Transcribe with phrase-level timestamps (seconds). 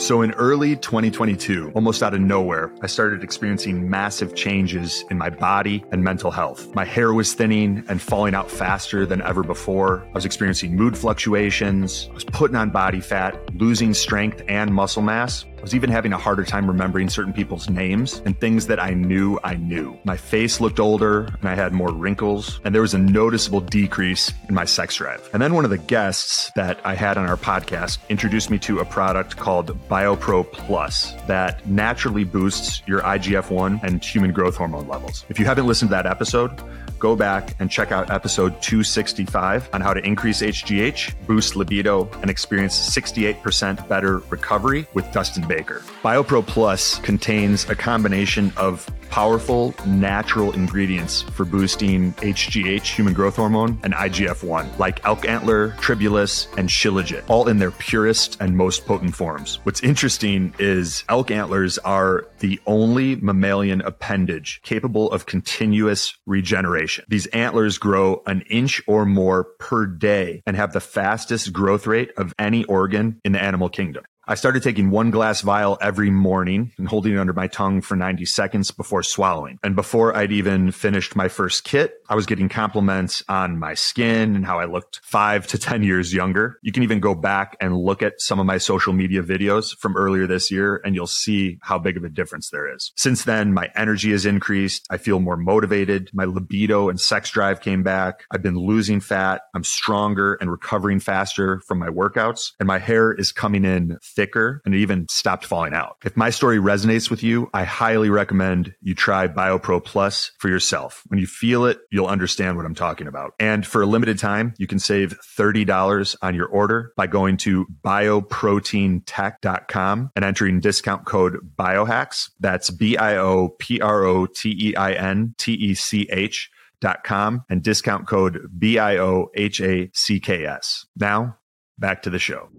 [0.00, 5.28] So, in early 2022, almost out of nowhere, I started experiencing massive changes in my
[5.28, 6.74] body and mental health.
[6.74, 10.02] My hair was thinning and falling out faster than ever before.
[10.08, 12.08] I was experiencing mood fluctuations.
[12.10, 15.44] I was putting on body fat, losing strength and muscle mass.
[15.60, 18.94] I was even having a harder time remembering certain people's names and things that I
[18.94, 19.98] knew I knew.
[20.04, 24.32] My face looked older and I had more wrinkles, and there was a noticeable decrease
[24.48, 25.28] in my sex drive.
[25.34, 28.78] And then one of the guests that I had on our podcast introduced me to
[28.78, 34.88] a product called BioPro Plus that naturally boosts your IGF 1 and human growth hormone
[34.88, 35.26] levels.
[35.28, 36.58] If you haven't listened to that episode,
[37.00, 42.30] go back and check out episode 265 on how to increase HGH, boost libido, and
[42.30, 45.82] experience 68% better recovery with Dustin Baker.
[46.04, 53.78] BioPro Plus contains a combination of powerful natural ingredients for boosting HGH, human growth hormone,
[53.82, 58.86] and IGF 1, like elk antler, tribulus, and shilajit, all in their purest and most
[58.86, 59.58] potent forms.
[59.64, 67.04] What's interesting is elk antlers are the only mammalian appendage capable of continuous regeneration.
[67.08, 72.12] These antlers grow an inch or more per day and have the fastest growth rate
[72.16, 74.04] of any organ in the animal kingdom.
[74.30, 77.96] I started taking one glass vial every morning and holding it under my tongue for
[77.96, 79.58] 90 seconds before swallowing.
[79.64, 84.36] And before I'd even finished my first kit, I was getting compliments on my skin
[84.36, 86.60] and how I looked five to 10 years younger.
[86.62, 89.96] You can even go back and look at some of my social media videos from
[89.96, 92.92] earlier this year and you'll see how big of a difference there is.
[92.94, 94.86] Since then, my energy has increased.
[94.90, 96.08] I feel more motivated.
[96.12, 98.26] My libido and sex drive came back.
[98.30, 99.42] I've been losing fat.
[99.56, 104.60] I'm stronger and recovering faster from my workouts and my hair is coming in thicker
[104.66, 105.96] and it even stopped falling out.
[106.04, 111.02] If my story resonates with you, I highly recommend you try BioPro Plus for yourself.
[111.06, 113.32] When you feel it, you'll understand what I'm talking about.
[113.40, 117.64] And for a limited time, you can save $30 on your order by going to
[117.82, 122.28] bioproteintech.com and entering discount code biohacks.
[122.40, 126.50] That's B I O P R O T E I N T E C H
[126.82, 130.84] dot com and discount code B I O H A C K S.
[130.94, 131.38] Now
[131.78, 132.50] back to the show.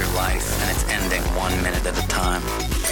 [0.00, 2.42] This is your life, and it's ending one minute at a time.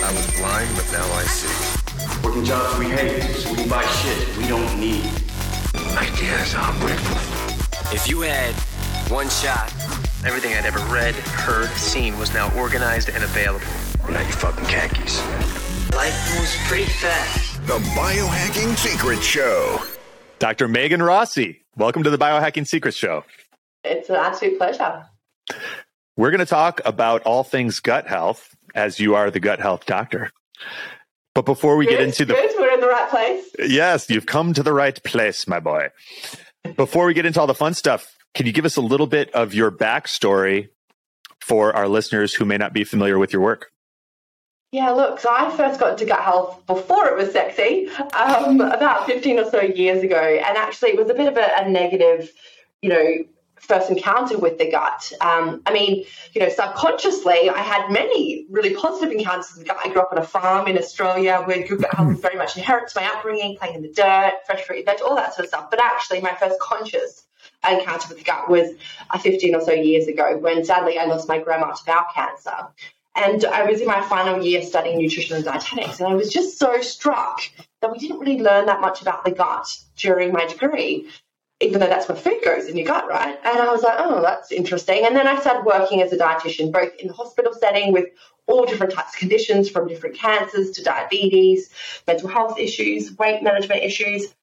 [0.04, 2.22] I was blind, but now I see.
[2.22, 5.06] Working jobs we hate, so we can buy shit we don't need.
[5.97, 7.16] Ideas are brittle.
[7.94, 8.54] If you had
[9.10, 9.72] one shot,
[10.26, 13.64] Everything I'd ever read, heard, seen was now organized and available.
[14.10, 15.24] Now you fucking khakis.
[15.94, 17.64] life moves pretty fast.
[17.68, 19.80] The Biohacking Secrets Show.
[20.41, 20.66] Dr.
[20.66, 23.24] Megan Rossi, welcome to the Biohacking Secrets Show.
[23.84, 25.06] It's an absolute pleasure.
[26.18, 29.86] We're going to talk about all things gut health as you are the gut health
[29.86, 30.32] doctor.
[31.32, 32.50] But before we get into the good.
[32.58, 33.44] We're in the right place.
[33.60, 35.90] Yes, you've come to the right place, my boy.
[36.74, 39.32] Before we get into all the fun stuff, can you give us a little bit
[39.32, 40.70] of your backstory
[41.40, 43.70] for our listeners who may not be familiar with your work?
[44.72, 49.06] Yeah, look, so I first got into gut health before it was sexy, um, about
[49.06, 50.20] 15 or so years ago.
[50.20, 52.28] And actually, it was a bit of a, a negative,
[52.82, 53.24] you know,
[53.60, 55.12] first encounter with the gut.
[55.20, 59.78] Um, I mean, you know, subconsciously, I had many really positive encounters with the gut.
[59.84, 62.56] I grew up on a farm in Australia where good gut health was very much
[62.56, 65.48] inherent to my upbringing, playing in the dirt, fresh fruit, veg, all that sort of
[65.48, 65.70] stuff.
[65.70, 67.24] But actually, my first conscious
[67.68, 68.70] encounter with the gut was
[69.10, 72.68] uh, 15 or so years ago when sadly I lost my grandma to bowel cancer.
[73.14, 76.56] And I was in my final year studying nutrition and dietetics, and I was just
[76.56, 77.41] so struck
[77.80, 81.08] that we didn't really learn that much about the gut during my degree,
[81.60, 83.38] even though that's where food goes in your gut, right?
[83.44, 85.04] And I was like, oh, that's interesting.
[85.04, 88.06] And then I started working as a dietitian, both in the hospital setting with
[88.46, 91.70] all different types of conditions, from different cancers to diabetes,
[92.06, 94.34] mental health issues, weight management issues.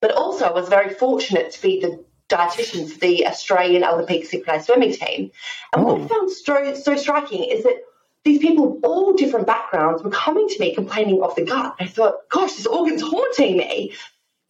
[0.00, 4.66] But also, I was very fortunate to be the dietitian for the Australian Olympic synchronized
[4.66, 5.30] swimming team.
[5.72, 6.08] And what I oh.
[6.08, 7.82] found so, so striking is that
[8.24, 11.74] these people, of all different backgrounds, were coming to me complaining of the gut.
[11.78, 13.92] I thought, gosh, this organ's haunting me.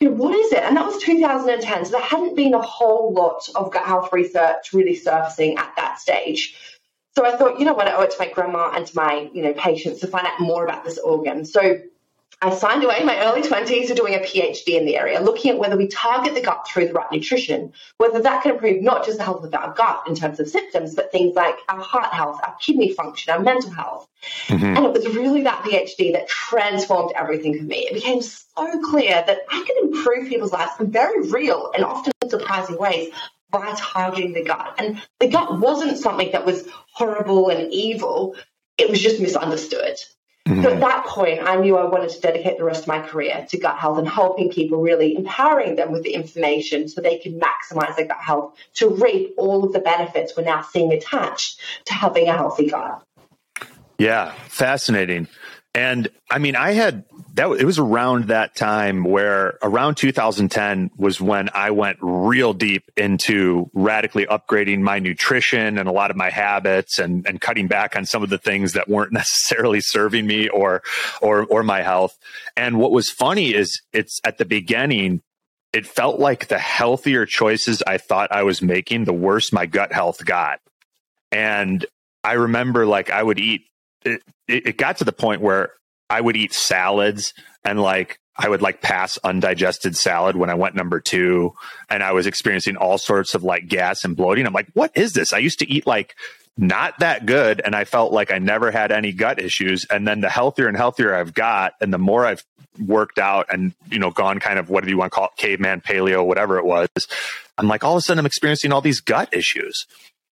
[0.01, 0.63] You know, what is it?
[0.63, 1.85] And that was 2010.
[1.85, 5.99] So there hadn't been a whole lot of gut health research really surfacing at that
[5.99, 6.57] stage.
[7.17, 9.31] So I thought, you know what, I owe it to my grandma and to my,
[9.33, 11.45] you know, patients to find out more about this organ.
[11.45, 11.81] So
[12.45, 15.53] I signed away in my early 20s to doing a PhD in the area, looking
[15.53, 19.07] at whether we target the gut through the right nutrition, whether that can improve not
[19.07, 22.13] just the health of our gut in terms of symptoms, but things like our heart
[22.13, 24.07] health, our kidney function, our mental health.
[24.49, 24.77] Mm-hmm.
[24.77, 27.87] And it was really that PhD that transformed everything for me.
[27.89, 32.13] It became so clear that I could improve people's lives in very real and often
[32.29, 33.11] surprising ways
[33.51, 34.75] by targeting the gut.
[34.79, 38.37] And the gut wasn't something that was horrible and evil,
[38.77, 39.97] it was just misunderstood.
[40.47, 40.63] Mm-hmm.
[40.63, 43.47] So at that point, I knew I wanted to dedicate the rest of my career
[43.49, 47.41] to gut health and helping people, really empowering them with the information so they can
[47.41, 51.95] maximize their gut health to reap all of the benefits we're now seeing attached to
[51.95, 53.03] having a healthy gut.
[53.99, 55.29] Yeah, fascinating.
[55.75, 57.05] And I mean, I had
[57.35, 57.51] that.
[57.51, 63.71] It was around that time where around 2010 was when I went real deep into
[63.75, 68.07] radically upgrading my nutrition and a lot of my habits and, and cutting back on
[68.07, 70.83] some of the things that weren't necessarily serving me or,
[71.21, 72.17] or, or my health.
[72.57, 75.23] And what was funny is it's at the beginning,
[75.73, 79.93] it felt like the healthier choices I thought I was making, the worse my gut
[79.93, 80.61] health got.
[81.33, 81.85] And
[82.23, 83.63] I remember like I would eat
[84.05, 85.73] it, it got to the point where
[86.11, 87.35] I would eat salads
[87.65, 91.55] and like I would like pass undigested salad when I went number two
[91.89, 94.47] and I was experiencing all sorts of like gas and bloating.
[94.47, 95.33] I'm like, what is this?
[95.33, 96.17] I used to eat like
[96.57, 99.87] not that good and I felt like I never had any gut issues.
[99.89, 102.45] And then the healthier and healthier I've got and the more I've
[102.85, 105.81] worked out and, you know, gone kind of whatever you want to call it, caveman,
[105.81, 106.89] paleo, whatever it was,
[107.57, 109.87] I'm like, all of a sudden I'm experiencing all these gut issues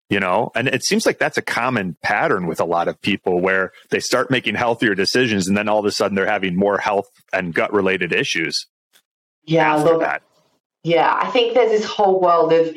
[0.09, 0.51] you know?
[0.55, 3.99] And it seems like that's a common pattern with a lot of people where they
[3.99, 7.53] start making healthier decisions and then all of a sudden they're having more health and
[7.53, 8.65] gut related issues.
[9.45, 10.21] Yeah look that.
[10.83, 12.75] Yeah i think there's this whole world of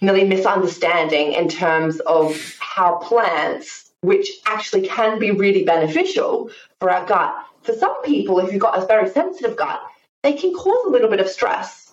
[0.00, 7.06] nearly misunderstanding in terms of how plants which actually can be really beneficial for our
[7.06, 7.34] gut.
[7.62, 9.82] For some people if you've got a very sensitive gut
[10.22, 11.83] they can cause a little bit of stress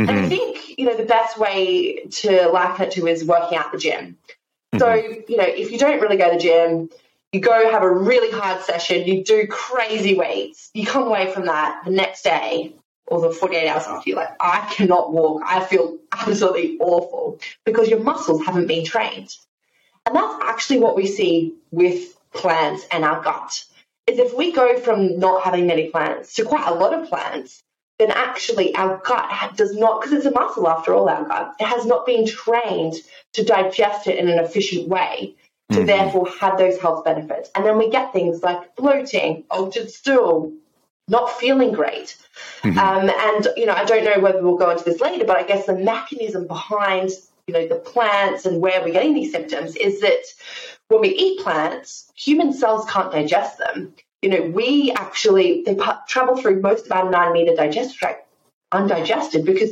[0.00, 0.16] Mm-hmm.
[0.16, 3.72] And I think, you know, the best way to liken it to is working out
[3.72, 4.16] the gym.
[4.74, 4.78] Mm-hmm.
[4.78, 4.94] So,
[5.28, 6.90] you know, if you don't really go to the gym,
[7.32, 11.46] you go have a really hard session, you do crazy weights, you come away from
[11.46, 12.72] that the next day
[13.06, 15.42] or the 48 hours after, you're like, I cannot walk.
[15.44, 19.34] I feel absolutely awful because your muscles haven't been trained.
[20.06, 23.64] And that's actually what we see with plants and our gut.
[24.06, 27.62] Is if we go from not having many plants to quite a lot of plants,
[28.00, 31.66] then actually our gut does not, because it's a muscle after all, our gut, it
[31.66, 32.94] has not been trained
[33.34, 35.36] to digest it in an efficient way
[35.70, 35.86] to mm-hmm.
[35.86, 37.50] therefore have those health benefits.
[37.54, 40.52] And then we get things like bloating, altered stool,
[41.08, 42.16] not feeling great.
[42.62, 42.78] Mm-hmm.
[42.78, 45.42] Um, and, you know, I don't know whether we'll go into this later, but I
[45.42, 47.10] guess the mechanism behind,
[47.46, 50.24] you know, the plants and where we're getting these symptoms is that
[50.88, 55.76] when we eat plants, human cells can't digest them you know, we actually they
[56.06, 58.26] travel through most of our nine meter digestive tract
[58.72, 59.70] undigested because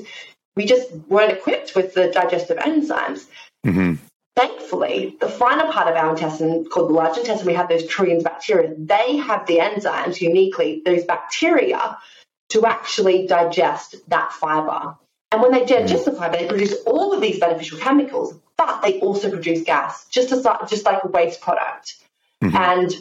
[0.56, 3.26] we just weren't equipped with the digestive enzymes.
[3.64, 3.94] Mm-hmm.
[4.34, 8.20] Thankfully, the finer part of our intestine, called the large intestine, we have those trillions
[8.20, 8.72] of bacteria.
[8.76, 11.98] They have the enzymes uniquely, those bacteria,
[12.50, 14.96] to actually digest that fiber.
[15.32, 19.00] And when they digest the fiber, they produce all of these beneficial chemicals, but they
[19.00, 21.96] also produce gas, just as just like a waste product.
[22.42, 22.56] Mm-hmm.
[22.56, 22.94] And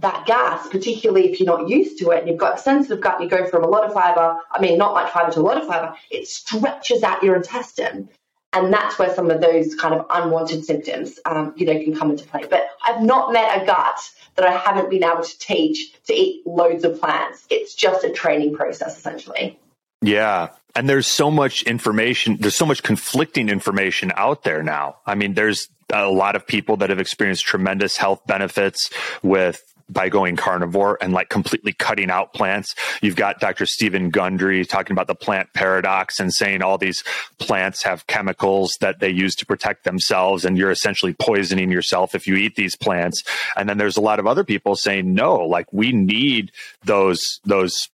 [0.00, 3.20] that gas, particularly if you're not used to it and you've got a sensitive gut,
[3.20, 5.56] you go from a lot of fiber, I mean, not much fiber to a lot
[5.56, 8.08] of fiber, it stretches out your intestine.
[8.52, 12.10] And that's where some of those kind of unwanted symptoms, um, you know, can come
[12.10, 12.46] into play.
[12.48, 13.98] But I've not met a gut
[14.36, 17.46] that I haven't been able to teach to eat loads of plants.
[17.50, 19.58] It's just a training process, essentially.
[20.00, 20.50] Yeah.
[20.74, 24.96] And there's so much information, there's so much conflicting information out there now.
[25.06, 28.90] I mean, there's a lot of people that have experienced tremendous health benefits
[29.22, 32.74] with by going carnivore and like completely cutting out plants.
[33.02, 33.66] You've got Dr.
[33.66, 37.04] Steven Gundry talking about the plant paradox and saying all these
[37.38, 42.26] plants have chemicals that they use to protect themselves and you're essentially poisoning yourself if
[42.26, 43.22] you eat these plants.
[43.56, 46.52] And then there's a lot of other people saying no, like we need
[46.84, 47.88] those those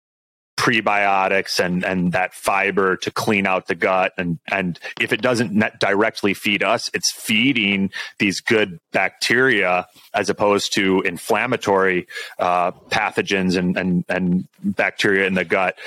[0.58, 5.60] prebiotics and and that fiber to clean out the gut and and if it doesn't
[5.80, 12.08] directly feed us it's feeding these good bacteria as opposed to inflammatory
[12.40, 15.78] uh, pathogens and, and and bacteria in the gut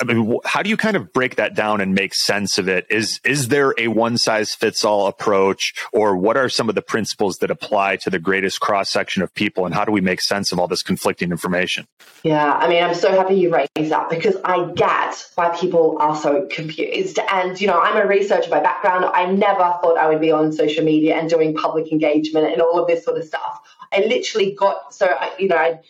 [0.00, 2.86] i mean how do you kind of break that down and make sense of it
[2.90, 6.82] is is there a one size fits all approach or what are some of the
[6.82, 10.20] principles that apply to the greatest cross section of people and how do we make
[10.20, 11.86] sense of all this conflicting information
[12.22, 16.16] yeah i mean i'm so happy you raised that because I get why people are
[16.16, 17.18] so confused.
[17.30, 19.04] And, you know, I'm a researcher by background.
[19.04, 22.80] I never thought I would be on social media and doing public engagement and all
[22.80, 23.60] of this sort of stuff.
[23.92, 25.80] I literally got, so, I, you know, I,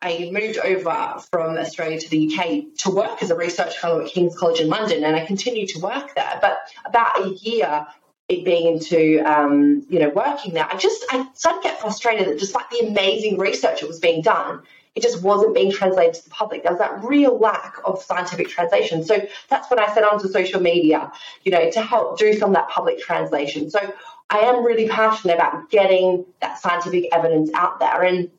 [0.00, 4.10] I moved over from Australia to the UK to work as a research fellow at
[4.12, 6.38] King's College in London, and I continued to work there.
[6.40, 7.86] But about a year
[8.28, 12.28] it being into um, you know working there, I just I started to get frustrated
[12.28, 14.62] that despite the amazing research that was being done,
[14.94, 16.62] it just wasn't being translated to the public.
[16.62, 19.04] There was that real lack of scientific translation.
[19.04, 21.10] So that's when I set onto social media,
[21.44, 23.70] you know, to help do some of that public translation.
[23.70, 23.80] So
[24.30, 28.02] I am really passionate about getting that scientific evidence out there.
[28.02, 28.30] And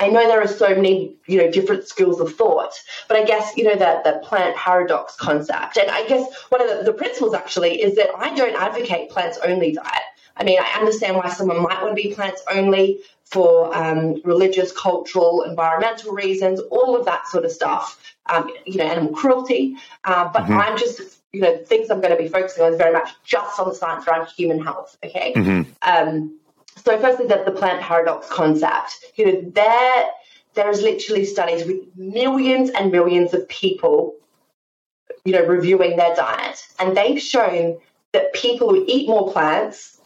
[0.00, 2.72] I know there are so many, you know, different schools of thought,
[3.08, 5.76] but I guess, you know, that the plant paradox concept.
[5.76, 9.38] And I guess one of the, the principles actually is that I don't advocate plants
[9.44, 10.02] only diet.
[10.36, 14.72] I mean, I understand why someone might want to be plants only for um, religious,
[14.72, 18.00] cultural, environmental reasons, all of that sort of stuff.
[18.26, 19.76] Um, you know, animal cruelty.
[20.02, 20.54] Uh, but mm-hmm.
[20.54, 23.10] I'm just, you know, the things I'm going to be focusing on is very much
[23.24, 24.96] just on the science around human health.
[25.04, 25.32] Okay.
[25.34, 25.70] Mm-hmm.
[25.82, 26.38] Um,
[26.84, 29.04] so, firstly, that the plant paradox concept.
[29.16, 30.06] You know, there
[30.54, 34.14] there's literally studies with millions and millions of people,
[35.24, 37.78] you know, reviewing their diet, and they've shown
[38.12, 40.00] that people who eat more plants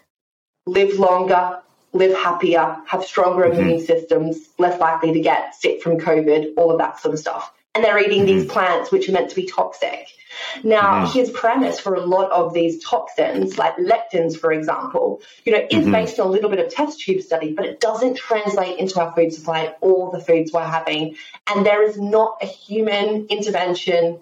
[0.66, 1.60] live longer,
[1.92, 3.60] live happier, have stronger mm-hmm.
[3.60, 7.52] immune systems, less likely to get sick from COVID, all of that sort of stuff.
[7.74, 8.38] And they're eating mm-hmm.
[8.38, 10.08] these plants which are meant to be toxic.
[10.62, 11.18] Now, mm-hmm.
[11.18, 15.82] his premise for a lot of these toxins, like lectins, for example, you know, is
[15.82, 15.92] mm-hmm.
[15.92, 19.12] based on a little bit of test tube study, but it doesn't translate into our
[19.14, 21.16] food supply, all the foods we're having.
[21.46, 24.18] And there is not a human intervention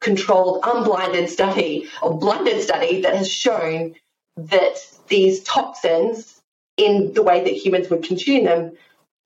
[0.00, 3.94] controlled, unblinded study or blinded study that has shown
[4.36, 4.76] that
[5.08, 6.40] these toxins,
[6.76, 8.72] in the way that humans would consume them,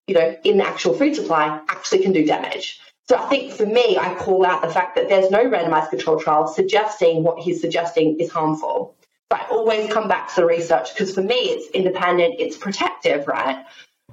[0.09, 2.81] you know, in the actual food supply, actually can do damage.
[3.09, 6.19] So I think for me, I call out the fact that there's no randomized control
[6.19, 8.97] trial suggesting what he's suggesting is harmful.
[9.29, 13.27] But I always come back to the research because for me, it's independent, it's protective,
[13.27, 13.65] right?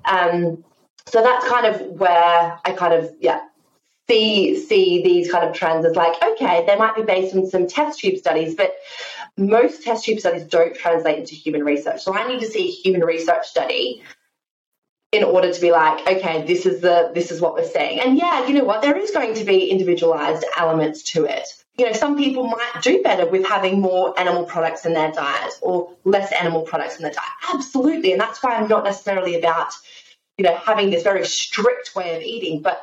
[0.05, 0.63] Um,
[1.07, 3.41] so that's kind of where I kind of, yeah,
[4.09, 7.67] see see these kind of trends as like, okay, they might be based on some
[7.67, 8.75] test tube studies, but
[9.37, 12.01] most test tube studies don't translate into human research.
[12.01, 14.03] So I need to see a human research study
[15.11, 17.99] in order to be like, okay, this is the this is what we're saying.
[17.99, 18.81] And yeah, you know what?
[18.81, 21.47] There is going to be individualized elements to it.
[21.77, 25.53] You know, some people might do better with having more animal products in their diet
[25.61, 27.31] or less animal products in their diet.
[27.53, 28.11] Absolutely.
[28.11, 29.73] And that's why I'm not necessarily about,
[30.37, 32.61] you know, having this very strict way of eating.
[32.61, 32.81] But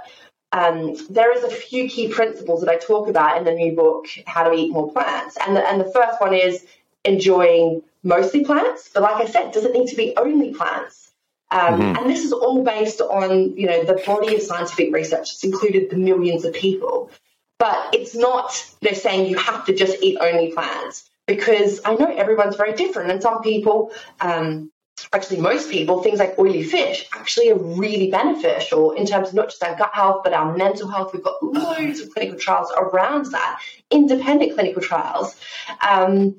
[0.52, 4.06] um, there is a few key principles that I talk about in the new book,
[4.26, 5.36] How to Eat More Plants.
[5.46, 6.66] And the, and the first one is
[7.04, 8.90] enjoying mostly plants.
[8.92, 11.07] But like I said, does it need to be only plants?
[11.50, 11.96] Um, mm-hmm.
[11.96, 15.32] And this is all based on, you know, the body of scientific research.
[15.32, 17.10] It's included the millions of people.
[17.58, 22.06] But it's not, they're saying you have to just eat only plants because I know
[22.06, 23.10] everyone's very different.
[23.10, 23.90] And some people,
[24.20, 24.70] um,
[25.12, 29.48] actually most people, things like oily fish actually are really beneficial in terms of not
[29.48, 31.12] just our gut health, but our mental health.
[31.12, 35.34] We've got loads of clinical trials around that, independent clinical trials.
[35.86, 36.36] Um,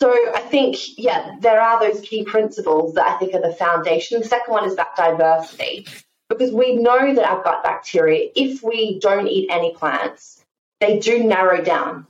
[0.00, 4.20] so I think, yeah, there are those key principles that I think are the foundation.
[4.20, 5.86] The second one is that diversity,
[6.28, 10.44] because we know that our gut bacteria, if we don't eat any plants,
[10.80, 12.06] they do narrow down.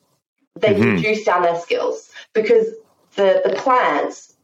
[0.56, 0.96] They mm-hmm.
[0.96, 2.66] reduce down their skills because
[3.14, 4.34] the, the plants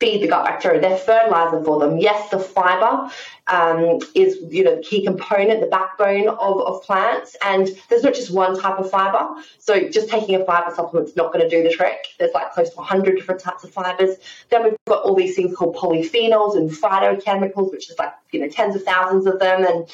[0.00, 0.80] feed the gut bacteria.
[0.80, 1.98] They're fertilizer for them.
[1.98, 3.10] Yes, the fiber
[3.48, 7.36] um, is you know the key component, the backbone of, of plants.
[7.44, 9.28] And there's not just one type of fiber.
[9.58, 11.98] So just taking a fiber supplement's not going to do the trick.
[12.18, 14.16] There's like close to 100 different types of fibers.
[14.50, 18.48] Then we've got all these things called polyphenols and phytochemicals, which is like you know
[18.48, 19.64] tens of thousands of them.
[19.64, 19.88] And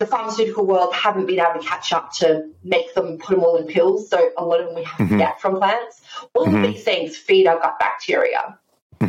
[0.00, 3.56] the pharmaceutical world haven't been able to catch up to make them put them all
[3.56, 4.08] in pills.
[4.08, 5.12] So a lot of them we have mm-hmm.
[5.12, 6.02] to get from plants.
[6.34, 6.56] All mm-hmm.
[6.56, 8.58] of these things feed our gut bacteria.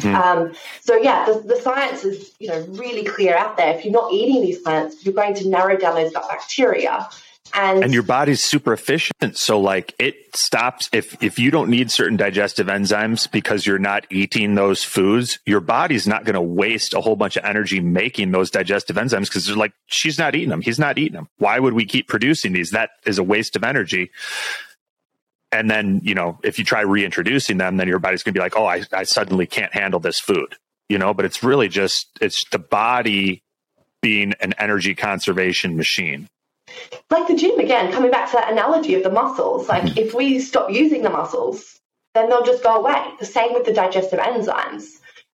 [0.04, 0.16] Mm-hmm.
[0.16, 3.78] Um, so yeah, the, the, science is you know really clear out there.
[3.78, 7.10] If you're not eating these plants, you're going to narrow down those gut bacteria.
[7.54, 9.38] And, and your body's super efficient.
[9.38, 14.06] So like it stops if if you don't need certain digestive enzymes because you're not
[14.10, 18.32] eating those foods, your body's not going to waste a whole bunch of energy making
[18.32, 21.30] those digestive enzymes because they're like she's not eating them, he's not eating them.
[21.38, 22.72] Why would we keep producing these?
[22.72, 24.12] That is a waste of energy
[25.56, 28.44] and then you know if you try reintroducing them then your body's going to be
[28.44, 30.56] like oh I, I suddenly can't handle this food
[30.90, 31.14] you know?
[31.14, 33.44] But it's really just it's the body
[34.02, 36.28] being an energy conservation machine.
[37.10, 39.98] Like the gym again coming back to that analogy of the muscles like mm-hmm.
[39.98, 41.80] if we stop using the muscles
[42.16, 43.04] then they'll just go away.
[43.20, 44.86] The same with the digestive enzymes.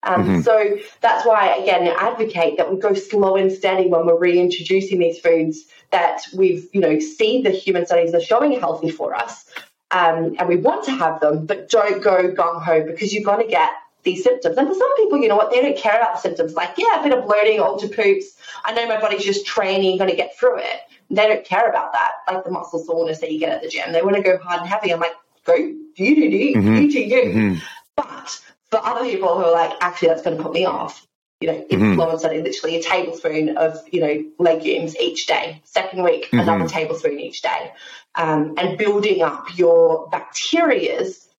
[0.04, 0.42] Um, mm-hmm.
[0.42, 4.98] So that's why, again, I advocate that we go slow and steady when we're reintroducing
[4.98, 9.46] these foods that we've, you know, seen the human studies are showing healthy for us,
[9.92, 13.46] um, and we want to have them, but don't go gung ho because you're going
[13.46, 13.72] to get
[14.04, 14.58] these symptoms.
[14.58, 16.54] And for some people, you know what, they don't care about the symptoms.
[16.54, 18.38] Like, yeah, a bit of bloating, ulcer poops.
[18.66, 20.80] I know my body's just training, going to get through it.
[21.10, 23.92] They don't care about that, like the muscle soreness that you get at the gym.
[23.92, 24.94] They want to go hard and heavy.
[24.94, 25.12] I'm like,
[25.46, 27.24] go, you do, do, you do, you.
[27.24, 27.56] Mm-hmm.
[27.98, 31.06] But for other people who are like, actually, that's going to put me off,
[31.42, 32.00] you know, it's mm-hmm.
[32.00, 35.62] literally a tablespoon of, you know, legumes each day.
[35.66, 36.40] Second week, mm-hmm.
[36.40, 37.72] another tablespoon each day
[38.16, 41.30] um, and building up your bacteria's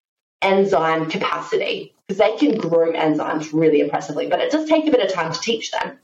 [0.41, 5.01] enzyme capacity because they can grow enzymes really impressively, but it does take a bit
[5.01, 5.99] of time to teach them.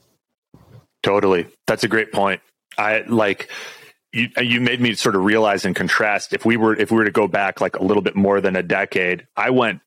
[1.03, 1.47] Totally.
[1.67, 2.41] That's a great point.
[2.77, 3.49] I like
[4.13, 7.05] you you made me sort of realize and contrast if we were if we were
[7.05, 9.81] to go back like a little bit more than a decade, I went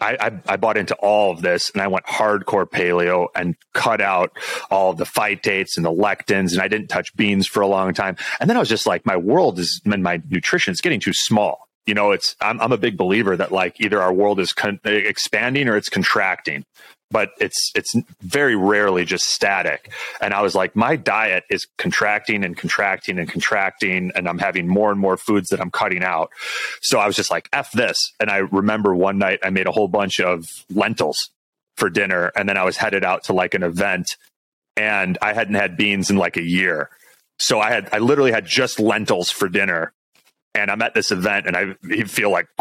[0.00, 4.00] I, I, I, bought into all of this and I went hardcore paleo and cut
[4.00, 4.36] out
[4.70, 7.94] all of the phytates and the lectins and I didn't touch beans for a long
[7.94, 8.16] time.
[8.40, 11.12] And then I was just like, my world is, and my nutrition is getting too
[11.12, 11.68] small.
[11.86, 14.80] You know, it's, I'm, I'm a big believer that like either our world is con-
[14.84, 16.64] expanding or it's contracting
[17.14, 19.92] but it's it's very rarely just static.
[20.20, 24.66] And I was like, my diet is contracting and contracting and contracting, and I'm having
[24.66, 26.30] more and more foods that I'm cutting out.
[26.82, 28.12] So I was just like, f this.
[28.18, 31.30] And I remember one night I made a whole bunch of lentils
[31.76, 34.16] for dinner, and then I was headed out to like an event,
[34.76, 36.90] and I hadn't had beans in like a year.
[37.38, 39.92] So I had I literally had just lentils for dinner
[40.52, 42.46] and I'm at this event and I feel like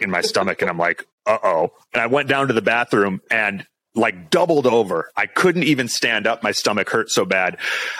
[0.00, 1.72] in my stomach and I'm like, uh oh.
[1.92, 5.10] And I went down to the bathroom and like doubled over.
[5.16, 6.42] I couldn't even stand up.
[6.42, 7.58] My stomach hurt so bad.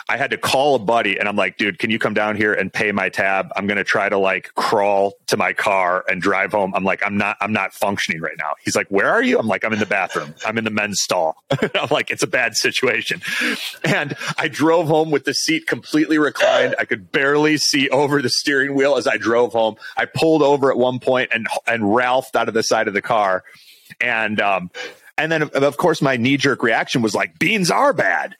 [0.08, 2.54] I had to call a buddy and I'm like, dude, can you come down here
[2.54, 3.52] and pay my tab?
[3.56, 6.72] I'm going to try to like crawl to my car and drive home.
[6.74, 8.52] I'm like, I'm not, I'm not functioning right now.
[8.64, 9.38] He's like, where are you?
[9.38, 10.34] I'm like, I'm in the bathroom.
[10.46, 11.36] I'm in the men's stall.
[11.50, 13.20] I'm like, it's a bad situation.
[13.84, 16.74] And I drove home with the seat completely reclined.
[16.78, 19.76] I could barely see over the steering wheel as I drove home.
[19.96, 23.02] I pulled over at one point and, and Ralphed out of the side of the
[23.02, 23.44] car.
[24.00, 24.70] And, um,
[25.22, 28.34] and then, of course, my knee jerk reaction was like, beans are bad,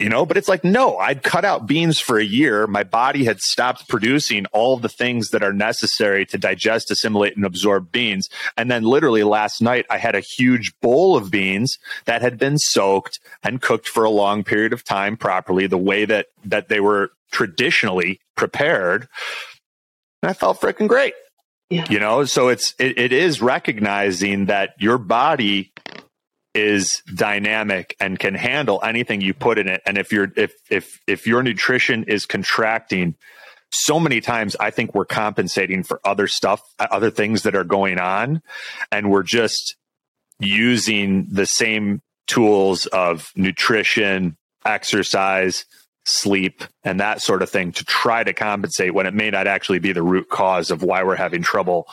[0.00, 2.66] you know, but it's like, no, I'd cut out beans for a year.
[2.66, 7.44] My body had stopped producing all the things that are necessary to digest, assimilate, and
[7.44, 8.28] absorb beans.
[8.56, 12.58] And then, literally, last night, I had a huge bowl of beans that had been
[12.58, 16.80] soaked and cooked for a long period of time properly, the way that, that they
[16.80, 19.06] were traditionally prepared.
[20.22, 21.14] And I felt freaking great.
[21.70, 21.84] Yeah.
[21.90, 25.70] You know, so it's it, it is recognizing that your body
[26.58, 29.80] is dynamic and can handle anything you put in it.
[29.86, 33.14] And if you're if if if your nutrition is contracting,
[33.70, 37.64] so many times I think we're compensating for other stuff, uh, other things that are
[37.64, 38.42] going on,
[38.90, 39.76] and we're just
[40.40, 45.64] using the same tools of nutrition, exercise,
[46.08, 49.78] sleep, and that sort of thing to try to compensate when it may not actually
[49.78, 51.86] be the root cause of why we're having trouble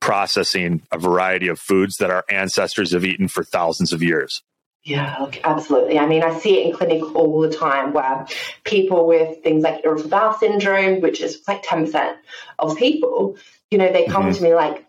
[0.00, 4.42] processing a variety of foods that our ancestors have eaten for thousands of years.
[4.84, 5.98] Yeah, absolutely.
[5.98, 8.26] I mean, I see it in clinic all the time where
[8.64, 12.16] people with things like irritable bowel syndrome, which is like 10%
[12.58, 13.36] of people,
[13.70, 14.32] you know, they come mm-hmm.
[14.32, 14.84] to me like,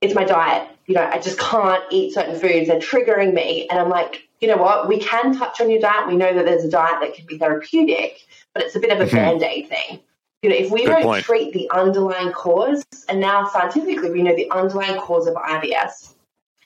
[0.00, 0.68] it's my diet.
[0.86, 2.66] You know, I just can't eat certain foods.
[2.66, 3.68] They're triggering me.
[3.70, 4.88] And I'm like, you know what?
[4.88, 6.08] We can touch on your diet.
[6.08, 9.00] We know that there's a diet that can be therapeutic, but it's a bit of
[9.00, 9.14] a mm-hmm.
[9.14, 10.00] band aid thing.
[10.42, 11.24] You know, if we Good don't point.
[11.24, 16.14] treat the underlying cause, and now scientifically we know the underlying cause of IBS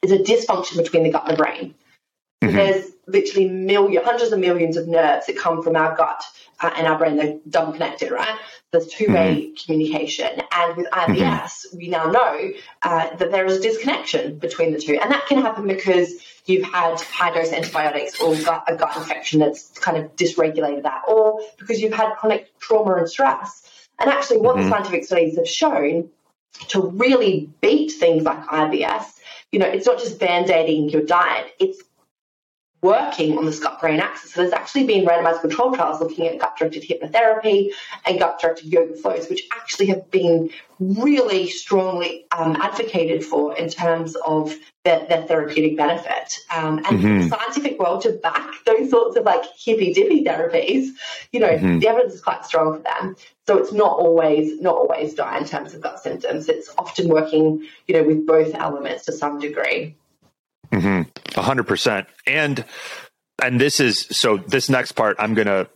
[0.01, 1.75] is a dysfunction between the gut and the brain.
[2.43, 2.57] Mm-hmm.
[2.57, 6.23] There's literally millions, hundreds of millions of nerves that come from our gut
[6.61, 7.17] uh, and our brain.
[7.17, 8.39] They're double connected, right?
[8.73, 9.65] There's two way mm-hmm.
[9.65, 10.41] communication.
[10.53, 11.77] And with IBS, mm-hmm.
[11.77, 12.51] we now know
[12.83, 14.99] uh, that there is a disconnection between the two.
[14.99, 16.15] And that can happen because
[16.47, 21.03] you've had high dose antibiotics or gut, a gut infection that's kind of dysregulated that,
[21.07, 23.89] or because you've had chronic trauma and stress.
[23.99, 24.65] And actually, what mm-hmm.
[24.65, 26.09] the scientific studies have shown
[26.69, 29.05] to really beat things like IBS,
[29.53, 31.83] you know, it's not just band aiding your diet, it's
[32.87, 34.33] working on the gut brain axis.
[34.33, 37.71] So there's actually been randomized control trials looking at gut directed hypnotherapy
[38.07, 43.69] and gut directed yoga flows, which actually have been really strongly um, advocated for in
[43.69, 46.39] terms of their, their therapeutic benefit.
[46.55, 47.19] Um, and mm-hmm.
[47.23, 50.91] the scientific world to back those sorts of like hippy dippy therapies,
[51.33, 51.81] you know, mm-hmm.
[51.81, 53.17] the evidence is quite strong for them.
[53.49, 56.49] So it's not always not always diet in terms of gut symptoms.
[56.49, 59.97] It's often working, you know, with both elements to some degree.
[60.73, 61.03] Mm-hmm.
[61.37, 62.09] A hundred percent.
[62.27, 62.65] And,
[63.43, 65.69] and this is, so this next part, I'm going to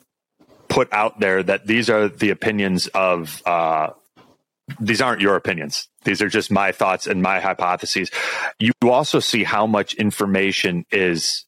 [0.69, 3.91] put out there that these are the opinions of, uh,
[4.81, 5.89] these aren't your opinions.
[6.05, 8.11] These are just my thoughts and my hypotheses.
[8.59, 11.45] You also see how much information is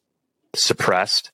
[0.54, 1.30] suppressed,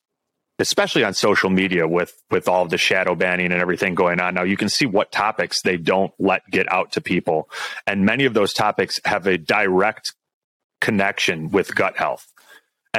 [0.59, 4.35] especially on social media with, with all the shadow banning and everything going on.
[4.35, 7.49] Now you can see what topics they don't let get out to people.
[7.85, 10.13] And many of those topics have a direct
[10.79, 12.28] connection with gut health.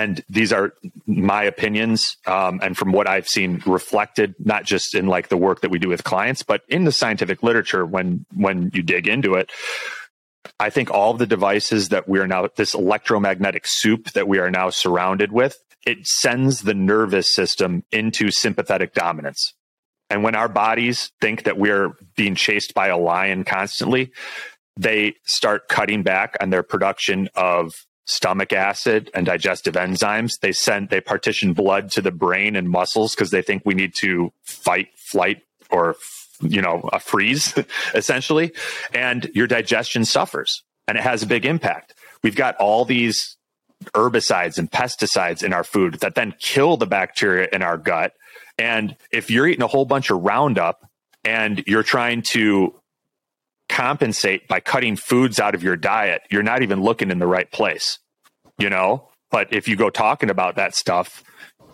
[0.00, 0.72] And these are
[1.06, 5.60] my opinions, um, and from what I've seen reflected, not just in like the work
[5.60, 7.84] that we do with clients, but in the scientific literature.
[7.84, 9.50] When when you dig into it,
[10.58, 14.50] I think all the devices that we are now, this electromagnetic soup that we are
[14.50, 19.52] now surrounded with, it sends the nervous system into sympathetic dominance.
[20.08, 24.12] And when our bodies think that we're being chased by a lion constantly,
[24.78, 30.32] they start cutting back on their production of stomach acid and digestive enzymes.
[30.40, 33.94] They send, they partition blood to the brain and muscles because they think we need
[33.96, 35.96] to fight, flight, or,
[36.40, 37.54] you know, a freeze
[37.94, 38.52] essentially.
[38.92, 41.94] And your digestion suffers and it has a big impact.
[42.22, 43.36] We've got all these
[43.94, 48.12] herbicides and pesticides in our food that then kill the bacteria in our gut.
[48.58, 50.86] And if you're eating a whole bunch of Roundup
[51.24, 52.74] and you're trying to
[53.70, 57.50] compensate by cutting foods out of your diet, you're not even looking in the right
[57.50, 57.98] place,
[58.58, 59.08] you know?
[59.30, 61.22] But if you go talking about that stuff,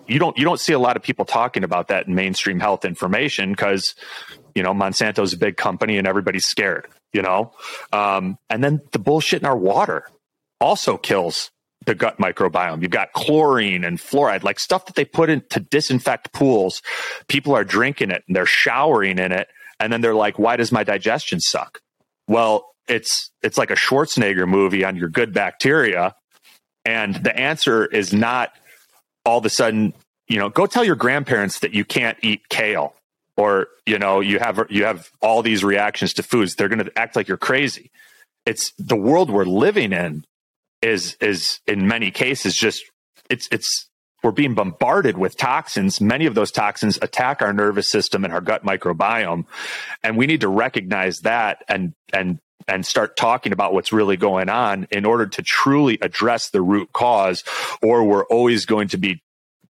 [0.06, 2.84] you don't you don't see a lot of people talking about that in mainstream health
[2.84, 3.94] information because
[4.54, 7.52] you know Monsanto's a big company and everybody's scared, you know.
[7.92, 10.06] Um, and then the bullshit in our water
[10.60, 11.50] also kills
[11.86, 12.82] the gut microbiome.
[12.82, 16.82] You've got chlorine and fluoride, like stuff that they put in to disinfect pools.
[17.26, 19.48] People are drinking it and they're showering in it,
[19.80, 21.80] and then they're like, "Why does my digestion suck?"
[22.28, 26.14] Well, it's it's like a Schwarzenegger movie on your good bacteria,
[26.84, 28.52] and the answer is not
[29.24, 29.92] all of a sudden,
[30.28, 32.94] you know, go tell your grandparents that you can't eat kale
[33.36, 36.54] or, you know, you have you have all these reactions to foods.
[36.54, 37.90] They're going to act like you're crazy.
[38.46, 40.24] It's the world we're living in
[40.80, 42.84] is is in many cases just
[43.28, 43.85] it's it's
[44.26, 46.00] we're being bombarded with toxins.
[46.00, 49.44] Many of those toxins attack our nervous system and our gut microbiome.
[50.02, 54.48] And we need to recognize that and and and start talking about what's really going
[54.48, 57.44] on in order to truly address the root cause,
[57.80, 59.22] or we're always going to be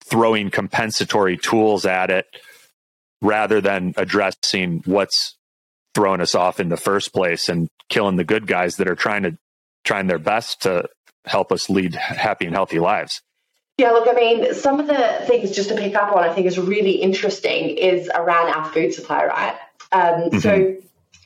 [0.04, 2.26] throwing compensatory tools at it
[3.20, 5.36] rather than addressing what's
[5.96, 9.24] throwing us off in the first place and killing the good guys that are trying
[9.24, 9.36] to
[9.82, 10.88] trying their best to
[11.24, 13.20] help us lead happy and healthy lives.
[13.76, 16.46] Yeah, look, I mean, some of the things just to pick up on, I think
[16.46, 19.56] is really interesting is around our food supply, right?
[19.90, 20.38] Um, mm-hmm.
[20.38, 20.76] So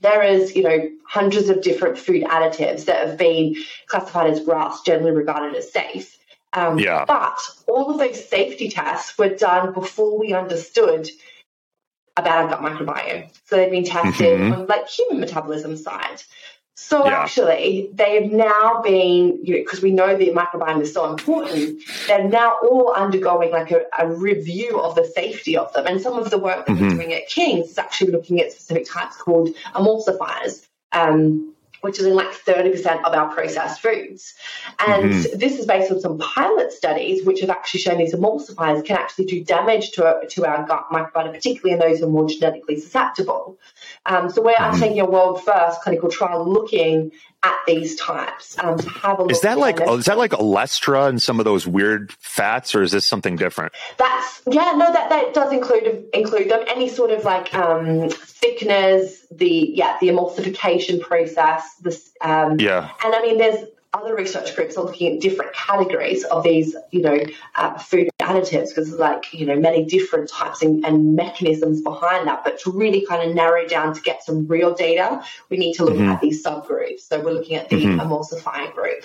[0.00, 3.56] there is, you know, hundreds of different food additives that have been
[3.86, 6.16] classified as GRAS, generally regarded as safe.
[6.54, 7.04] Um, yeah.
[7.06, 11.10] But all of those safety tests were done before we understood
[12.16, 13.30] about our gut microbiome.
[13.44, 14.52] So they've been tested mm-hmm.
[14.52, 16.22] on like human metabolism side.
[16.80, 17.20] So yeah.
[17.20, 21.82] actually, they have now been, you know, because we know the microbiome is so important,
[22.06, 25.86] they're now all undergoing like a, a, review of the safety of them.
[25.86, 26.84] And some of the work that mm-hmm.
[26.84, 30.66] we're doing at King's is actually looking at specific types called emulsifiers.
[30.92, 34.34] Um, which is in like 30% of our processed foods.
[34.84, 35.38] And mm-hmm.
[35.38, 39.26] this is based on some pilot studies, which have actually shown these emulsifiers can actually
[39.26, 43.58] do damage to, to our gut microbiome, particularly in those who are more genetically susceptible.
[44.08, 44.80] Um, so we're mm-hmm.
[44.80, 49.30] taking a world first clinical trial looking at these types um, to have a look.
[49.30, 52.90] Is that like is that like Olestra and some of those weird fats, or is
[52.90, 53.72] this something different?
[53.98, 56.64] That's yeah, no, that that does include include them.
[56.68, 61.62] Any sort of like um, thickeners, the yeah, the emulsification process.
[61.82, 66.24] This um, yeah, and I mean, there's other research groups are looking at different categories
[66.24, 67.18] of these, you know,
[67.54, 72.28] uh, food additives because there's like, you know, many different types and, and, mechanisms behind
[72.28, 72.44] that.
[72.44, 75.84] But to really kind of narrow down to get some real data, we need to
[75.84, 76.10] look mm-hmm.
[76.10, 77.00] at these subgroups.
[77.00, 78.00] So we're looking at the mm-hmm.
[78.00, 79.04] emulsifying group.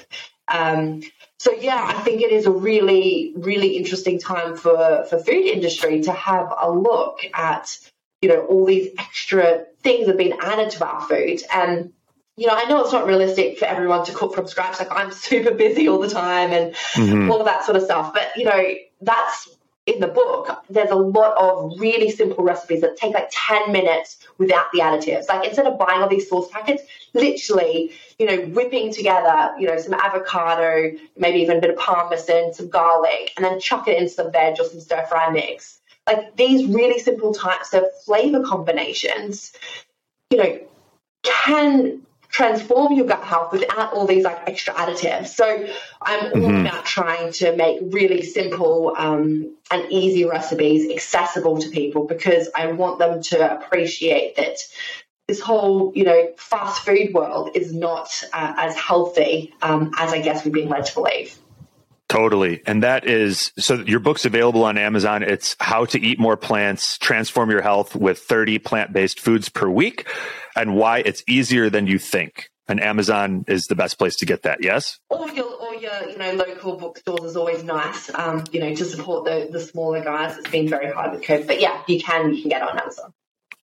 [0.50, 1.02] Um,
[1.39, 6.02] so yeah, I think it is a really, really interesting time for for food industry
[6.02, 7.78] to have a look at,
[8.22, 11.93] you know, all these extra things that have been added to our food and
[12.36, 14.80] you know, I know it's not realistic for everyone to cook from scratch.
[14.80, 17.32] Like I'm super busy all the time and mm-hmm.
[17.32, 18.13] all of that sort of stuff.
[18.13, 18.63] But you know,
[19.02, 19.50] that's
[19.86, 20.63] in the book.
[20.69, 25.28] There's a lot of really simple recipes that take like 10 minutes without the additives.
[25.28, 29.78] Like instead of buying all these sauce packets, literally, you know, whipping together, you know,
[29.78, 34.10] some avocado, maybe even a bit of parmesan, some garlic, and then chuck it into
[34.10, 35.82] some veg or some stir fry mix.
[36.08, 39.54] Like these really simple types of flavor combinations,
[40.30, 40.60] you know,
[41.24, 42.02] can
[42.34, 45.28] transform your gut health without all these like extra additives.
[45.28, 45.46] So
[46.02, 46.65] I'm all mm-hmm.
[46.65, 52.72] about trying to make really simple um, and easy recipes accessible to people because I
[52.72, 54.58] want them to appreciate that
[55.28, 60.19] this whole you know fast food world is not uh, as healthy um, as I
[60.19, 61.38] guess we've been led to believe.
[62.13, 62.62] Totally.
[62.67, 65.23] And that is so your book's available on Amazon.
[65.23, 69.67] It's How to Eat More Plants, Transform Your Health with 30 Plant Based Foods Per
[69.67, 70.08] Week,
[70.56, 72.52] and why it's easier than you think.
[72.67, 74.99] And Amazon is the best place to get that, yes?
[75.10, 78.86] Or your, or your you know, local bookstores is always nice, um, you know, to
[78.86, 80.38] support the, the smaller guys.
[80.38, 81.47] It's been very hard with COVID.
[81.47, 83.12] But yeah, you can, you can get on Amazon.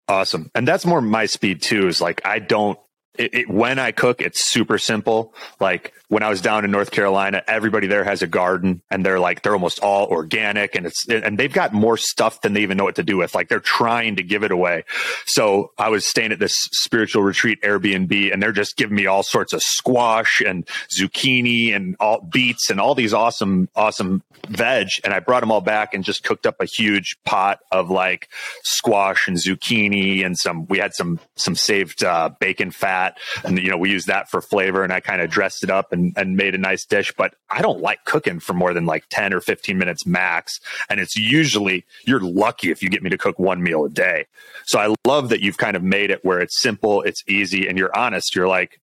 [0.09, 0.51] Awesome.
[0.55, 2.79] And that's more my speed too, is like I don't
[3.19, 5.35] it, it, when I cook, it's super simple.
[5.61, 9.19] Like when I was down in North Carolina, everybody there has a garden and they're
[9.19, 12.77] like, they're almost all organic and it's, and they've got more stuff than they even
[12.77, 13.35] know what to do with.
[13.35, 14.85] Like they're trying to give it away.
[15.27, 19.23] So I was staying at this spiritual retreat Airbnb and they're just giving me all
[19.23, 24.89] sorts of squash and zucchini and all beets and all these awesome, awesome veg.
[25.05, 28.29] And I brought them all back and just cooked up a huge pot of like
[28.63, 33.45] squash and zucchini and some, we had some, some saved uh, bacon fat that.
[33.45, 35.93] And, you know, we use that for flavor and I kind of dressed it up
[35.93, 37.13] and, and made a nice dish.
[37.17, 40.61] But I don't like cooking for more than like 10 or 15 minutes max.
[40.89, 44.27] And it's usually, you're lucky if you get me to cook one meal a day.
[44.67, 47.79] So I love that you've kind of made it where it's simple, it's easy, and
[47.79, 48.35] you're honest.
[48.35, 48.81] You're like,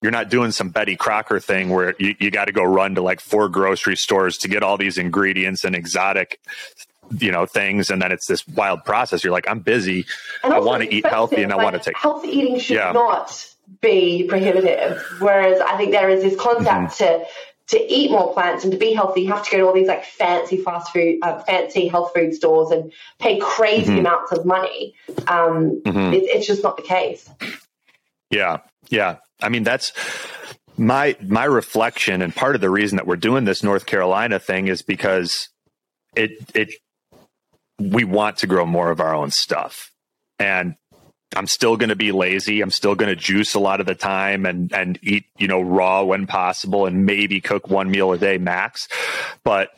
[0.00, 3.02] you're not doing some Betty Crocker thing where you, you got to go run to
[3.02, 6.38] like four grocery stores to get all these ingredients and exotic
[7.18, 10.04] you know things and then it's this wild process you're like i'm busy
[10.44, 12.92] i want to eat healthy and i want to take healthy eating should yeah.
[12.92, 13.46] not
[13.80, 17.04] be prohibitive whereas i think there is this concept mm-hmm.
[17.04, 17.24] to
[17.66, 19.88] to eat more plants and to be healthy you have to go to all these
[19.88, 24.00] like fancy fast food uh, fancy health food stores and pay crazy mm-hmm.
[24.00, 24.94] amounts of money
[25.28, 26.12] um, mm-hmm.
[26.12, 27.28] it, it's just not the case
[28.30, 29.92] yeah yeah i mean that's
[30.76, 34.68] my my reflection and part of the reason that we're doing this north carolina thing
[34.68, 35.48] is because
[36.16, 36.72] it it
[37.78, 39.92] we want to grow more of our own stuff.
[40.38, 40.74] And
[41.36, 42.60] I'm still going to be lazy.
[42.62, 45.60] I'm still going to juice a lot of the time and and eat, you know,
[45.60, 48.88] raw when possible and maybe cook one meal a day max.
[49.44, 49.70] But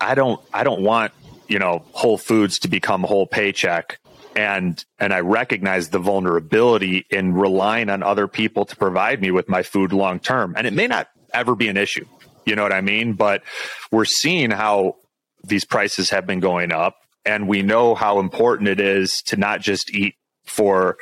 [0.00, 1.12] I don't I don't want,
[1.48, 3.98] you know, Whole Foods to become whole paycheck
[4.36, 9.48] and and I recognize the vulnerability in relying on other people to provide me with
[9.48, 10.54] my food long term.
[10.56, 12.06] And it may not ever be an issue.
[12.44, 13.14] You know what I mean?
[13.14, 13.42] But
[13.90, 14.96] we're seeing how
[15.42, 19.60] these prices have been going up and we know how important it is to not
[19.60, 20.14] just eat
[20.46, 20.96] for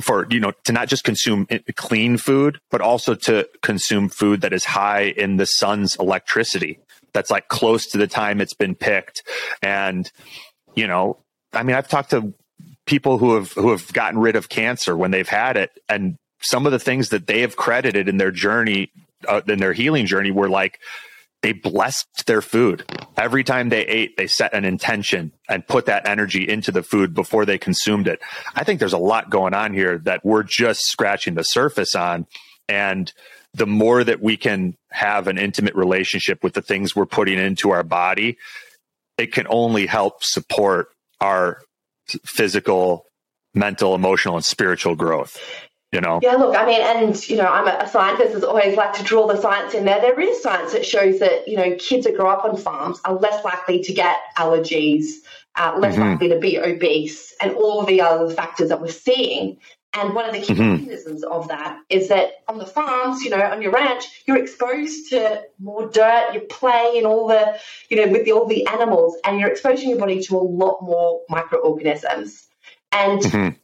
[0.00, 1.46] for you know to not just consume
[1.76, 6.78] clean food but also to consume food that is high in the sun's electricity.
[7.12, 9.22] That's like close to the time it's been picked.
[9.62, 10.10] And
[10.74, 11.18] you know
[11.52, 12.34] i mean i've talked to
[12.86, 16.66] people who have who have gotten rid of cancer when they've had it and some
[16.66, 18.90] of the things that they have credited in their journey
[19.28, 20.80] uh, in their healing journey were like
[21.42, 22.84] they blessed their food.
[23.16, 27.14] Every time they ate, they set an intention and put that energy into the food
[27.14, 28.20] before they consumed it.
[28.54, 32.26] I think there's a lot going on here that we're just scratching the surface on.
[32.68, 33.12] And
[33.54, 37.70] the more that we can have an intimate relationship with the things we're putting into
[37.70, 38.36] our body,
[39.16, 40.88] it can only help support
[41.20, 41.62] our
[42.24, 43.06] physical,
[43.54, 45.38] mental, emotional, and spiritual growth
[45.92, 48.92] you know yeah look i mean and you know i'm a, scientist as always like
[48.92, 52.06] to draw the science in there there is science that shows that you know kids
[52.06, 55.06] that grow up on farms are less likely to get allergies
[55.56, 56.10] uh, less mm-hmm.
[56.10, 59.58] likely to be obese and all the other factors that we're seeing
[59.92, 60.74] and one of the key mm-hmm.
[60.74, 65.10] mechanisms of that is that on the farms, you know, on your ranch, you're exposed
[65.10, 69.16] to more dirt, you play and all the, you know, with the, all the animals,
[69.24, 72.46] and you're exposing your body to a lot more microorganisms.
[72.92, 73.59] And mm-hmm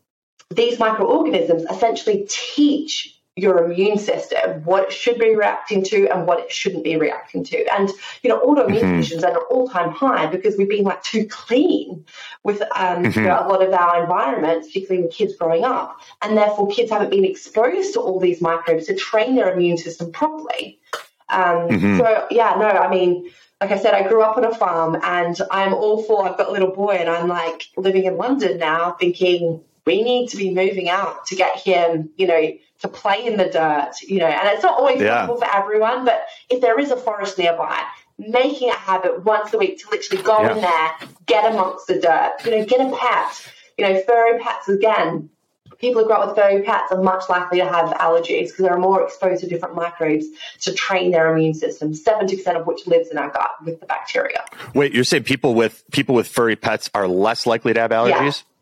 [0.55, 6.41] these microorganisms essentially teach your immune system what it should be reacting to and what
[6.41, 7.65] it shouldn't be reacting to.
[7.77, 7.91] And,
[8.23, 8.93] you know, autoimmune mm-hmm.
[8.93, 12.07] conditions are at an all time high because we've been like too clean
[12.45, 13.21] with um, mm-hmm.
[13.21, 16.01] you know, a lot of our environments, particularly with kids growing up.
[16.23, 20.13] And therefore, kids haven't been exposed to all these microbes to train their immune system
[20.13, 20.81] properly.
[21.29, 21.99] Um, mm-hmm.
[21.99, 23.31] So, yeah, no, I mean,
[23.61, 26.49] like I said, I grew up on a farm and I'm all for, I've got
[26.49, 30.53] a little boy and I'm like living in London now thinking, we need to be
[30.53, 34.49] moving out to get him, you know, to play in the dirt, you know, and
[34.49, 35.27] it's not always yeah.
[35.27, 37.81] possible for everyone, but if there is a forest nearby,
[38.19, 40.55] making a habit once a week to literally go yeah.
[40.55, 44.69] in there, get amongst the dirt, you know, get a pet, you know, furry pets
[44.69, 45.31] again.
[45.79, 48.79] People who grow up with furry pets are much likely to have allergies because they're
[48.79, 50.25] more exposed to different microbes
[50.63, 51.93] to train their immune system.
[51.93, 54.43] Seventy percent of which lives in our gut with the bacteria.
[54.75, 58.43] Wait, you're saying people with people with furry pets are less likely to have allergies?
[58.43, 58.56] Yeah.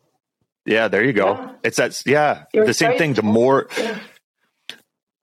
[0.65, 1.33] Yeah, there you go.
[1.33, 1.51] Yeah.
[1.63, 2.01] It's that.
[2.05, 3.13] Yeah, You're the same thing.
[3.13, 3.67] The more.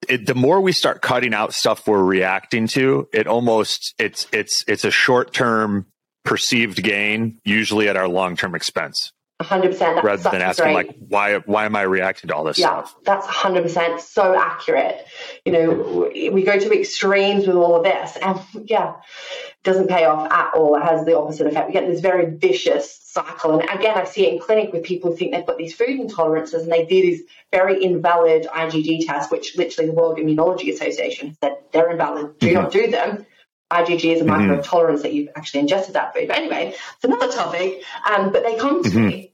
[0.08, 4.64] It, the more we start cutting out stuff we're reacting to, it almost it's it's
[4.66, 5.86] it's a short term
[6.24, 9.12] perceived gain, usually at our long term expense.
[9.42, 10.02] 100%.
[10.02, 10.74] Rather than asking great.
[10.74, 12.96] like, why, why am I reacting to all this yeah, stuff?
[13.04, 15.06] That's 100% so accurate.
[15.44, 20.04] You know, we go to extremes with all of this and yeah, it doesn't pay
[20.04, 20.76] off at all.
[20.76, 21.68] It has the opposite effect.
[21.68, 23.60] We get this very vicious cycle.
[23.60, 26.00] And again, I see it in clinic with people who think they've got these food
[26.00, 31.36] intolerances and they do these very invalid IgG tests, which literally the World Immunology Association
[31.42, 32.38] said they're invalid.
[32.38, 32.54] Do mm-hmm.
[32.54, 33.26] not do them.
[33.70, 34.58] IgG is a marker mm-hmm.
[34.58, 36.28] of tolerance that you've actually ingested that food.
[36.28, 37.82] But anyway, it's another topic.
[38.10, 39.06] Um, but they come to mm-hmm.
[39.06, 39.31] me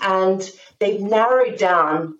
[0.00, 2.18] and they've narrowed down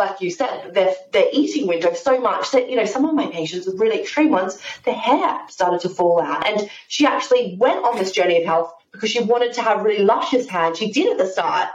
[0.00, 3.26] like you said, their, their eating window so much that, you know, some of my
[3.26, 6.46] patients with really extreme ones, their hair started to fall out.
[6.46, 10.02] And she actually went on this journey of health because she wanted to have really
[10.02, 10.68] luscious hair.
[10.68, 11.68] And she did at the start.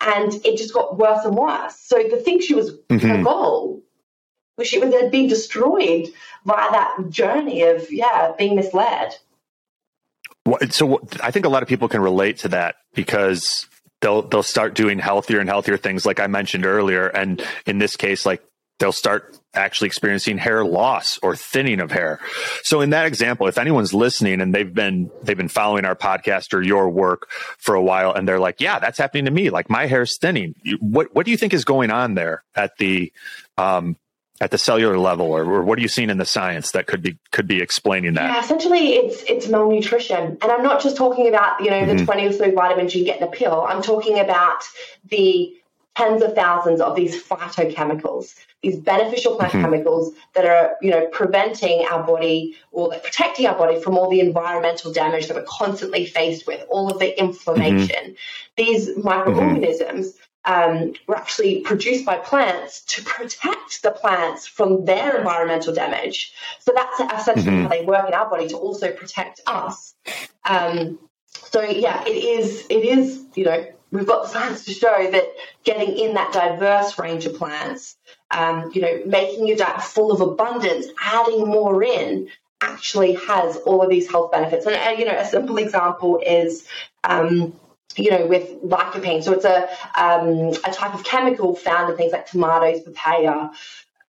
[0.00, 1.74] And it just got worse and worse.
[1.76, 3.08] So the thing she was, mm-hmm.
[3.08, 3.82] her goal,
[4.58, 6.08] was she was being destroyed
[6.44, 9.16] by that journey of, yeah, being misled.
[10.68, 13.66] So I think a lot of people can relate to that because
[14.00, 17.96] they'll they'll start doing healthier and healthier things like I mentioned earlier and in this
[17.96, 18.42] case like
[18.80, 22.18] they'll start actually experiencing hair loss or thinning of hair.
[22.62, 26.54] So in that example, if anyone's listening and they've been they've been following our podcast
[26.54, 29.50] or your work for a while and they're like, "Yeah, that's happening to me.
[29.50, 33.12] Like my hair's thinning." What what do you think is going on there at the
[33.56, 33.96] um
[34.40, 37.02] at the cellular level or, or what are you seeing in the science that could
[37.02, 38.32] be could be explaining that?
[38.32, 40.38] Yeah, essentially it's it's malnutrition.
[40.40, 41.98] And I'm not just talking about, you know, mm-hmm.
[41.98, 43.64] the 20 or so vitamins you get in a pill.
[43.68, 44.62] I'm talking about
[45.04, 45.54] the
[45.96, 49.60] tens of thousands of these phytochemicals, these beneficial mm-hmm.
[49.60, 54.20] chemicals that are, you know, preventing our body or protecting our body from all the
[54.20, 58.04] environmental damage that we're constantly faced with, all of the inflammation.
[58.04, 58.56] Mm-hmm.
[58.56, 65.74] These microorganisms um, were actually produced by plants to protect the plants from their environmental
[65.74, 66.32] damage.
[66.60, 67.62] So that's essentially mm-hmm.
[67.64, 69.94] how they work in our body to also protect us.
[70.44, 70.98] Um,
[71.28, 72.66] so yeah, it is.
[72.70, 73.24] It is.
[73.34, 75.24] You know, we've got the science to show that
[75.64, 77.96] getting in that diverse range of plants,
[78.30, 82.28] um, you know, making your diet full of abundance, adding more in,
[82.60, 84.66] actually has all of these health benefits.
[84.66, 86.66] And uh, you know, a simple example is.
[87.04, 87.54] Um,
[87.96, 89.22] you know, with lycopene.
[89.22, 89.68] So it's a
[90.00, 93.50] um, a type of chemical found in things like tomatoes, papaya,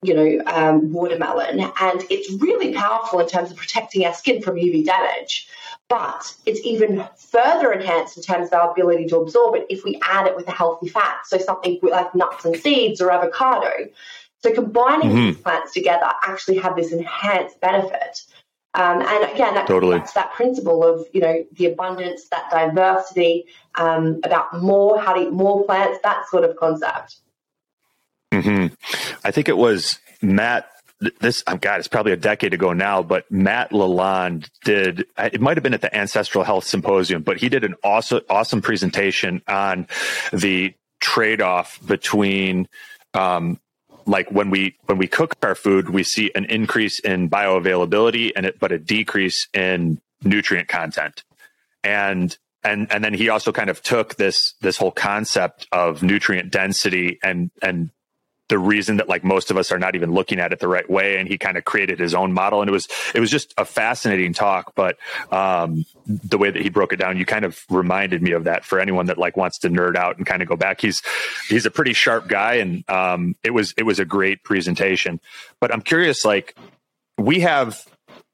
[0.02, 4.56] you know, um, watermelon, and it's really powerful in terms of protecting our skin from
[4.56, 5.48] UV damage.
[5.88, 10.00] But it's even further enhanced in terms of our ability to absorb it if we
[10.04, 11.26] add it with a healthy fat.
[11.26, 13.88] So something like nuts and seeds or avocado.
[14.42, 15.26] So combining mm-hmm.
[15.26, 18.22] these plants together actually have this enhanced benefit.
[18.74, 19.98] Um, and again, that, totally.
[19.98, 25.22] that's that principle of you know the abundance, that diversity, um, about more, how to
[25.22, 27.16] eat more plants, that sort of concept.
[28.32, 28.74] Mm-hmm.
[29.24, 30.70] I think it was Matt.
[31.20, 35.06] This, I'm oh God, it's probably a decade ago now, but Matt Lalonde did.
[35.18, 38.60] It might have been at the Ancestral Health Symposium, but he did an awesome, awesome
[38.60, 39.88] presentation on
[40.32, 42.68] the trade-off between
[43.14, 43.58] um,
[44.10, 48.44] like when we when we cook our food, we see an increase in bioavailability and
[48.44, 51.22] it, but a decrease in nutrient content.
[51.84, 56.50] And and and then he also kind of took this this whole concept of nutrient
[56.50, 57.90] density and and
[58.50, 60.90] the reason that like most of us are not even looking at it the right
[60.90, 63.54] way and he kind of created his own model and it was it was just
[63.56, 64.98] a fascinating talk but
[65.30, 68.64] um, the way that he broke it down you kind of reminded me of that
[68.64, 70.80] for anyone that like wants to nerd out and kind of go back.
[70.80, 71.00] He's
[71.48, 75.20] he's a pretty sharp guy and um, it was it was a great presentation.
[75.60, 76.56] But i'm curious like
[77.16, 77.86] we have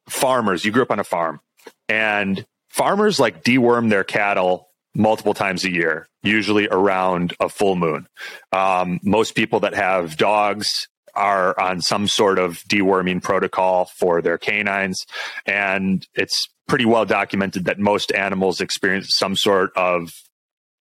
[0.09, 1.41] farmers you grew up on a farm
[1.89, 8.07] and farmers like deworm their cattle multiple times a year, usually around a full moon.
[8.53, 14.39] Um, most people that have dogs are on some sort of deworming protocol for their
[14.39, 15.07] canines.
[15.47, 20.11] And it's pretty well documented that most animals experience some sort of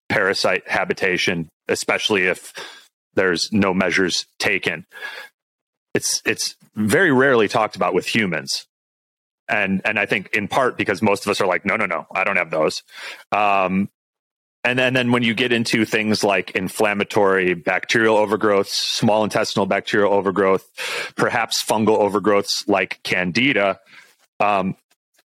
[0.10, 2.54] parasite habitation, especially if
[3.16, 4.86] there's no measures taken.
[5.94, 8.66] It's, it's very rarely talked about with humans
[9.52, 12.08] and and I think in part because most of us are like, no, no, no,
[12.14, 12.84] I don't have those.
[13.32, 13.90] Um,
[14.64, 20.14] and then, then when you get into things like inflammatory bacterial overgrowth, small intestinal bacterial
[20.14, 20.68] overgrowth,
[21.16, 23.80] perhaps fungal overgrowths like candida,
[24.40, 24.76] um,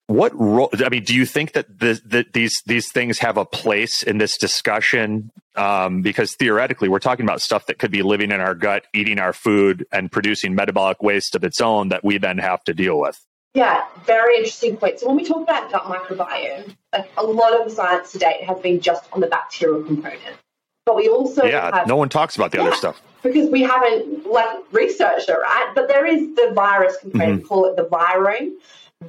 [0.07, 0.69] what role?
[0.75, 4.19] I mean, do you think that, the, that these these things have a place in
[4.19, 5.31] this discussion?
[5.57, 9.19] Um, because theoretically, we're talking about stuff that could be living in our gut, eating
[9.19, 13.01] our food, and producing metabolic waste of its own that we then have to deal
[13.01, 13.19] with.
[13.55, 14.99] Yeah, very interesting point.
[14.99, 18.43] So when we talk about gut mycobiome, like a lot of the science to date
[18.43, 20.37] has been just on the bacterial component.
[20.85, 23.63] But we also yeah, have, no one talks about the yeah, other stuff because we
[23.63, 25.73] haven't like researched it, right?
[25.75, 27.39] But there is the virus component.
[27.39, 27.49] Mm-hmm.
[27.49, 28.53] Call it the virome.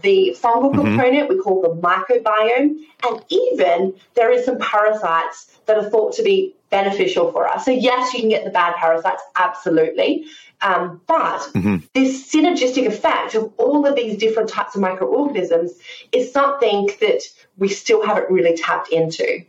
[0.01, 0.81] The fungal mm-hmm.
[0.81, 6.23] component we call the microbiome, and even there is some parasites that are thought to
[6.23, 7.65] be beneficial for us.
[7.65, 10.25] So yes, you can get the bad parasites, absolutely.
[10.61, 11.77] Um, but mm-hmm.
[11.93, 15.73] this synergistic effect of all of these different types of microorganisms
[16.11, 17.21] is something that
[17.57, 19.43] we still haven't really tapped into.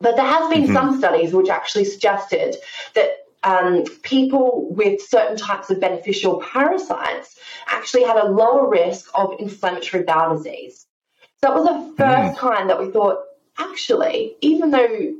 [0.00, 0.72] But there has been mm-hmm.
[0.72, 2.56] some studies which actually suggested
[2.94, 3.10] that
[3.44, 10.04] um, people with certain types of beneficial parasites actually had a lower risk of inflammatory
[10.04, 10.86] bowel disease.
[11.40, 12.38] So that was the 1st mm.
[12.38, 13.18] time that we thought,
[13.58, 15.14] actually, even though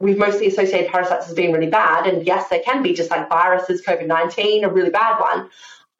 [0.00, 2.06] we've mostly associated parasites as being really bad.
[2.06, 5.50] And yes, they can be just like viruses, COVID 19, a really bad one.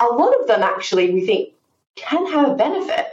[0.00, 1.54] A lot of them actually we think
[1.96, 3.06] can have a benefit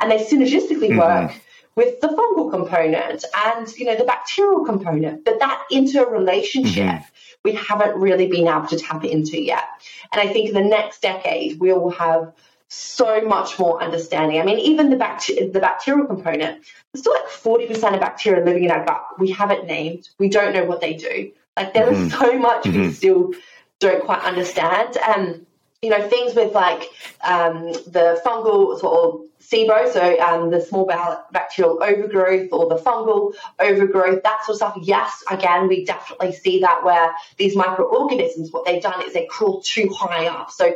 [0.00, 0.98] and they synergistically mm-hmm.
[0.98, 1.32] work
[1.74, 5.24] with the fungal component and you know the bacterial component.
[5.24, 7.40] But that interrelationship mm-hmm.
[7.44, 9.64] we haven't really been able to tap into yet.
[10.12, 12.32] And I think in the next decade we will have
[12.72, 14.40] so much more understanding.
[14.40, 18.64] I mean, even the, bacter- the bacterial component, there's still like 40% of bacteria living
[18.64, 19.04] in our gut.
[19.18, 20.08] We haven't named.
[20.18, 21.32] We don't know what they do.
[21.54, 22.06] Like there mm-hmm.
[22.06, 22.80] is so much mm-hmm.
[22.80, 23.32] we still
[23.78, 24.96] don't quite understand.
[24.96, 25.46] Um,
[25.82, 26.84] you know, things with like
[27.22, 32.76] um, the fungal sort of SIBO, so um, the small bowel bacterial overgrowth or the
[32.76, 34.78] fungal overgrowth, that sort of stuff.
[34.80, 39.60] Yes, again, we definitely see that where these microorganisms, what they've done is they crawl
[39.60, 40.52] too high up.
[40.52, 40.74] So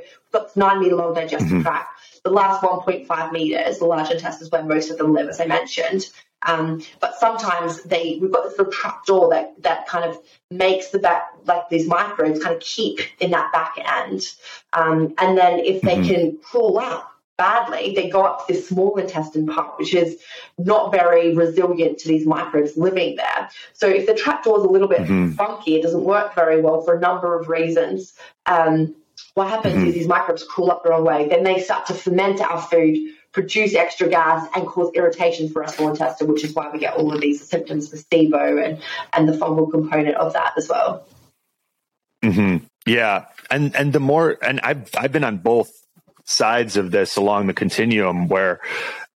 [0.54, 1.62] nine meter long digestive mm-hmm.
[1.62, 1.88] tract.
[2.24, 5.46] The last 1.5 meters, the large intestine is where most of them live, as I
[5.46, 6.10] mentioned.
[6.46, 10.18] Um, but sometimes they we've got this little trap door that that kind of
[10.50, 14.28] makes the back like these microbes kind of keep in that back end.
[14.72, 16.14] Um, and then if they mm-hmm.
[16.14, 17.04] can crawl out
[17.36, 20.18] badly, they go up to this small intestine part, which is
[20.58, 23.50] not very resilient to these microbes living there.
[23.72, 25.32] So if the trapdoor is a little bit mm-hmm.
[25.32, 28.14] funky, it doesn't work very well for a number of reasons.
[28.46, 28.94] Um,
[29.34, 29.86] what happens mm-hmm.
[29.88, 31.28] is these microbes crawl up the wrong way.
[31.28, 32.98] Then they start to ferment our food,
[33.32, 36.94] produce extra gas, and cause irritation for our small intestine, which is why we get
[36.94, 41.06] all of these symptoms with SIBO and, and the fungal component of that as well.
[42.24, 42.64] Mm-hmm.
[42.86, 45.70] Yeah, and and the more and I've I've been on both
[46.24, 48.60] sides of this along the continuum where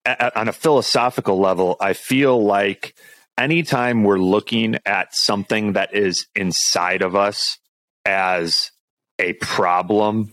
[0.05, 2.95] a, on a philosophical level, I feel like
[3.39, 7.59] anytime we're looking at something that is inside of us
[8.05, 8.71] as
[9.21, 10.33] a problem,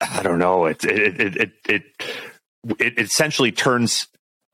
[0.00, 1.82] I don't know, it, it, it, it, it,
[2.78, 4.06] it essentially turns,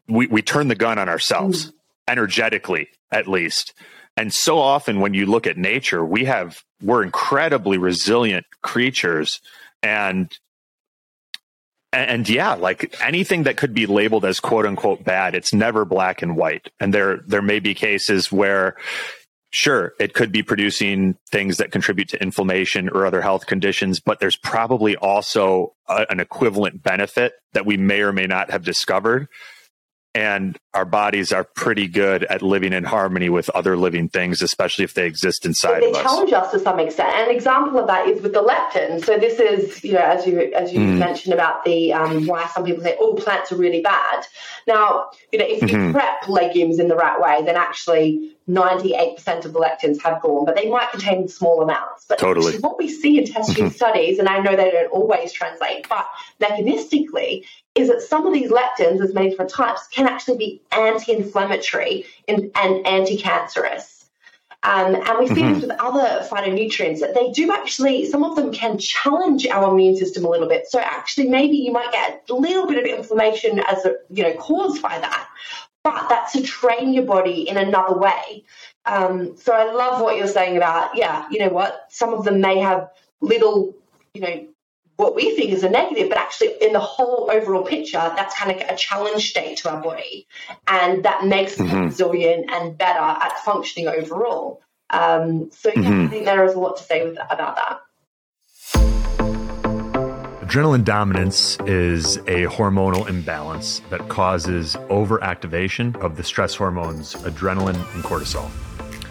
[0.09, 1.72] we, we turn the gun on ourselves mm.
[2.09, 3.74] energetically, at least.
[4.16, 9.40] And so often when you look at nature, we have, we're incredibly resilient creatures
[9.82, 10.36] and
[11.92, 16.20] and yeah, like anything that could be labeled as quote unquote bad, it's never black
[16.20, 16.68] and white.
[16.78, 18.76] And there there may be cases where
[19.57, 24.20] sure, it could be producing things that contribute to inflammation or other health conditions, but
[24.20, 29.28] there's probably also a, an equivalent benefit that we may or may not have discovered
[30.16, 34.82] and our bodies are pretty good at living in harmony with other living things, especially
[34.82, 35.98] if they exist inside they of us.
[35.98, 37.14] They challenge us to some extent.
[37.14, 39.04] An example of that is with the lectin.
[39.04, 40.96] So this is, you know, as you as you mm.
[40.96, 44.26] mentioned about the um, why some people say all oh, plants are really bad.
[44.66, 45.92] Now, you know, if you mm-hmm.
[45.92, 50.56] prep legumes in the right way, then actually 98% of the lectins have gone, but
[50.56, 52.04] they might contain small amounts.
[52.08, 52.58] But totally.
[52.58, 53.74] what we see in test tube mm-hmm.
[53.74, 56.06] studies, and I know they don't always translate, but
[56.40, 57.44] mechanistically,
[57.74, 62.50] is that some of these lectins, as many different types, can actually be anti-inflammatory and,
[62.54, 63.95] and anti-cancerous.
[64.66, 65.52] Um, and we see mm-hmm.
[65.54, 69.96] this with other phytonutrients that they do actually, some of them can challenge our immune
[69.96, 70.66] system a little bit.
[70.68, 74.34] So actually, maybe you might get a little bit of inflammation as a, you know,
[74.34, 75.28] caused by that
[75.86, 78.42] but that's to train your body in another way.
[78.86, 82.40] Um, so I love what you're saying about, yeah, you know what, some of them
[82.40, 82.90] may have
[83.20, 83.72] little,
[84.12, 84.48] you know,
[84.97, 88.51] what we think is a negative, but actually in the whole overall picture, that's kind
[88.51, 90.26] of a challenge state to our body.
[90.66, 91.76] And that makes mm-hmm.
[91.76, 94.62] us resilient and better at functioning overall.
[94.90, 96.07] Um, so yeah, mm-hmm.
[96.07, 97.80] I think there is a lot to say with, about that.
[100.47, 108.05] Adrenaline dominance is a hormonal imbalance that causes overactivation of the stress hormones adrenaline and
[108.05, 108.49] cortisol.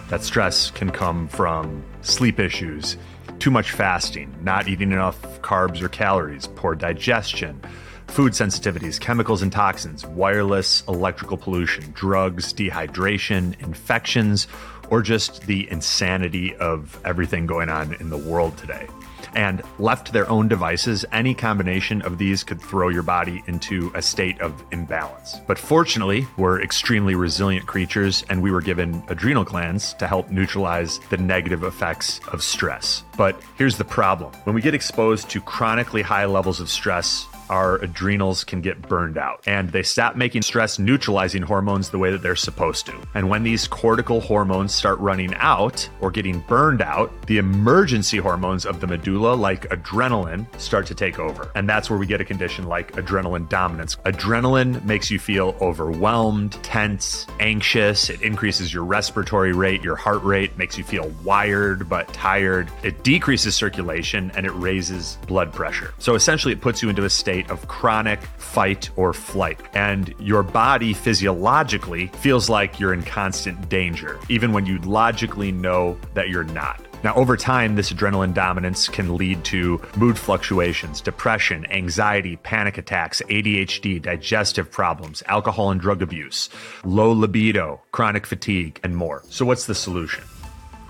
[0.09, 2.95] That stress can come from sleep issues,
[3.39, 7.61] too much fasting, not eating enough carbs or calories, poor digestion,
[8.07, 14.47] food sensitivities, chemicals and toxins, wireless electrical pollution, drugs, dehydration, infections,
[14.89, 18.87] or just the insanity of everything going on in the world today.
[19.35, 23.91] And left to their own devices, any combination of these could throw your body into
[23.93, 25.39] a state of imbalance.
[25.45, 30.99] But fortunately, we're extremely resilient creatures, and we were given adrenal glands to help neutralize
[31.09, 33.03] the negative effects of stress.
[33.17, 37.75] But here's the problem when we get exposed to chronically high levels of stress, our
[37.77, 42.21] adrenals can get burned out and they stop making stress neutralizing hormones the way that
[42.21, 42.93] they're supposed to.
[43.13, 48.65] And when these cortical hormones start running out or getting burned out, the emergency hormones
[48.65, 51.51] of the medulla, like adrenaline, start to take over.
[51.55, 53.95] And that's where we get a condition like adrenaline dominance.
[54.05, 58.09] Adrenaline makes you feel overwhelmed, tense, anxious.
[58.09, 62.69] It increases your respiratory rate, your heart rate, makes you feel wired but tired.
[62.83, 65.93] It decreases circulation and it raises blood pressure.
[65.99, 69.59] So essentially, it puts you into a state state of chronic fight or flight.
[69.73, 75.97] And your body physiologically feels like you're in constant danger, even when you logically know
[76.13, 76.79] that you're not.
[77.03, 83.21] Now, over time, this adrenaline dominance can lead to mood fluctuations, depression, anxiety, panic attacks,
[83.29, 86.49] ADHD, digestive problems, alcohol and drug abuse,
[86.83, 89.23] low libido, chronic fatigue, and more.
[89.29, 90.23] So, what's the solution?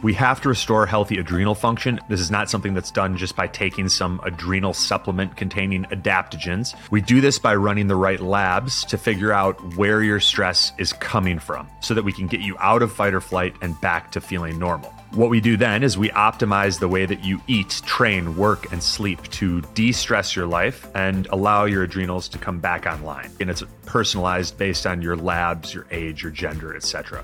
[0.02, 2.00] We have to restore healthy adrenal function.
[2.10, 6.76] This is not something that's done just by taking some adrenal supplement containing adaptogens.
[6.92, 10.94] We do this by running the right labs to figure out where your stress is
[10.94, 14.12] coming from so that we can get you out of fight or flight and back
[14.12, 14.94] to feeling normal.
[15.12, 18.84] What we do then is we optimize the way that you eat, train, work, and
[18.84, 23.32] sleep to de stress your life and allow your adrenals to come back online.
[23.40, 27.24] And it's personalized based on your labs, your age, your gender, etc.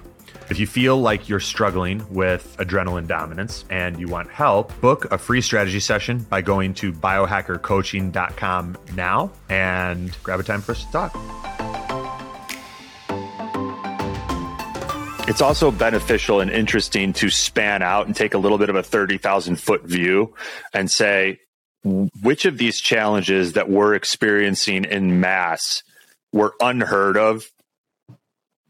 [0.51, 5.17] If you feel like you're struggling with adrenaline dominance and you want help, book a
[5.17, 10.91] free strategy session by going to biohackercoaching.com now and grab a time for us to
[10.91, 11.15] talk.
[15.29, 18.83] It's also beneficial and interesting to span out and take a little bit of a
[18.83, 20.35] 30,000 foot view
[20.73, 21.39] and say,
[21.85, 25.81] which of these challenges that we're experiencing in mass
[26.33, 27.45] were unheard of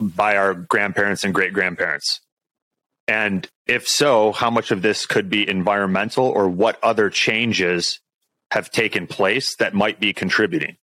[0.02, 2.22] by our grandparents and great grandparents?
[3.08, 8.00] And if so, how much of this could be environmental or what other changes
[8.52, 10.78] have taken place that might be contributing?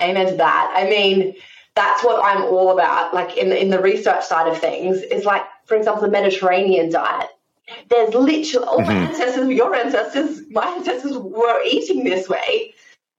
[0.00, 0.72] Amen to that.
[0.74, 1.34] I mean,
[1.74, 3.14] that's what I'm all about.
[3.14, 7.30] Like in in the research side of things, is like, for example, the Mediterranean diet.
[7.88, 9.06] There's literally all my mm-hmm.
[9.06, 12.74] ancestors, your ancestors, my ancestors were eating this way.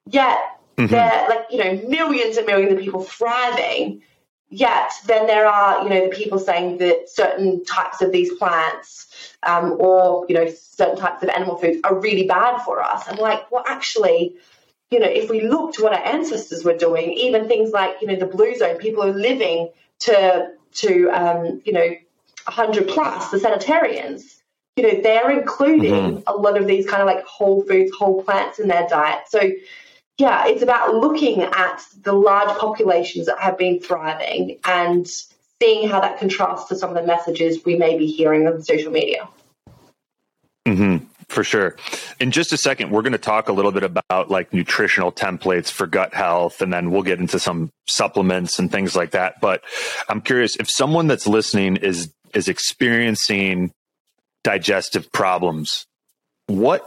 [0.06, 0.38] Yet
[0.78, 0.91] mm-hmm.
[0.91, 4.04] there, like you know, millions and millions of people thriving.
[4.56, 9.08] Yet then there are you know the people saying that certain types of these plants
[9.43, 13.04] um, or you know certain types of animal foods are really bad for us.
[13.08, 14.36] I'm like, well, actually
[14.93, 18.08] you know, if we look to what our ancestors were doing, even things like, you
[18.08, 19.70] know, the blue zone, people are living
[20.01, 21.95] to, to um, you know,
[22.45, 24.43] 100 plus, the centenarians,
[24.76, 26.22] you know, they're including mm-hmm.
[26.28, 29.22] a lot of these kind of like whole foods, whole plants in their diet.
[29.30, 29.39] So,
[30.24, 35.05] yeah, it's about looking at the large populations that have been thriving and
[35.61, 38.89] seeing how that contrasts to some of the messages we may be hearing on social
[38.89, 39.28] media.
[40.65, 41.05] Mm-hmm.
[41.28, 41.76] For sure.
[42.21, 45.69] In just a second, we're going to talk a little bit about like nutritional templates
[45.69, 49.41] for gut health, and then we'll get into some supplements and things like that.
[49.41, 49.61] But
[50.07, 53.71] I'm curious if someone that's listening is is experiencing
[54.45, 55.86] digestive problems,
[56.47, 56.86] what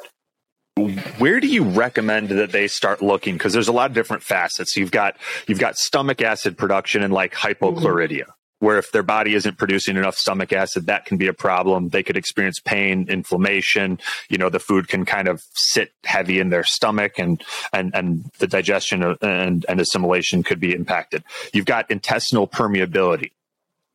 [1.19, 4.77] where do you recommend that they start looking because there's a lot of different facets
[4.77, 5.17] you've got
[5.47, 9.97] you've got stomach acid production and like hypochlorhydria mm-hmm where if their body isn't producing
[9.97, 11.91] enough stomach acid, that can be a problem.
[11.91, 13.99] They could experience pain, inflammation.
[14.31, 18.25] You know, the food can kind of sit heavy in their stomach and, and, and
[18.39, 21.23] the digestion and, and assimilation could be impacted.
[21.53, 23.33] You've got intestinal permeability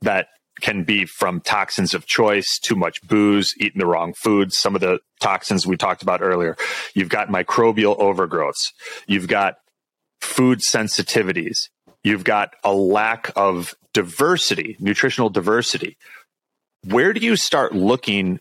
[0.02, 0.28] that
[0.62, 4.82] can be from toxins of choice, too much booze, eating the wrong foods, some of
[4.82, 6.56] the toxins we talked about earlier.
[6.94, 8.72] You've got microbial overgrowths.
[9.08, 9.56] You've got
[10.22, 11.70] food sensitivities.
[12.04, 15.98] You've got a lack of diversity, nutritional diversity.
[16.86, 18.40] Where do you start looking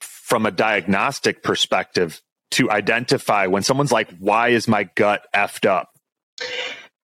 [0.00, 2.20] from a diagnostic perspective
[2.52, 5.90] to identify when someone's like, why is my gut effed up?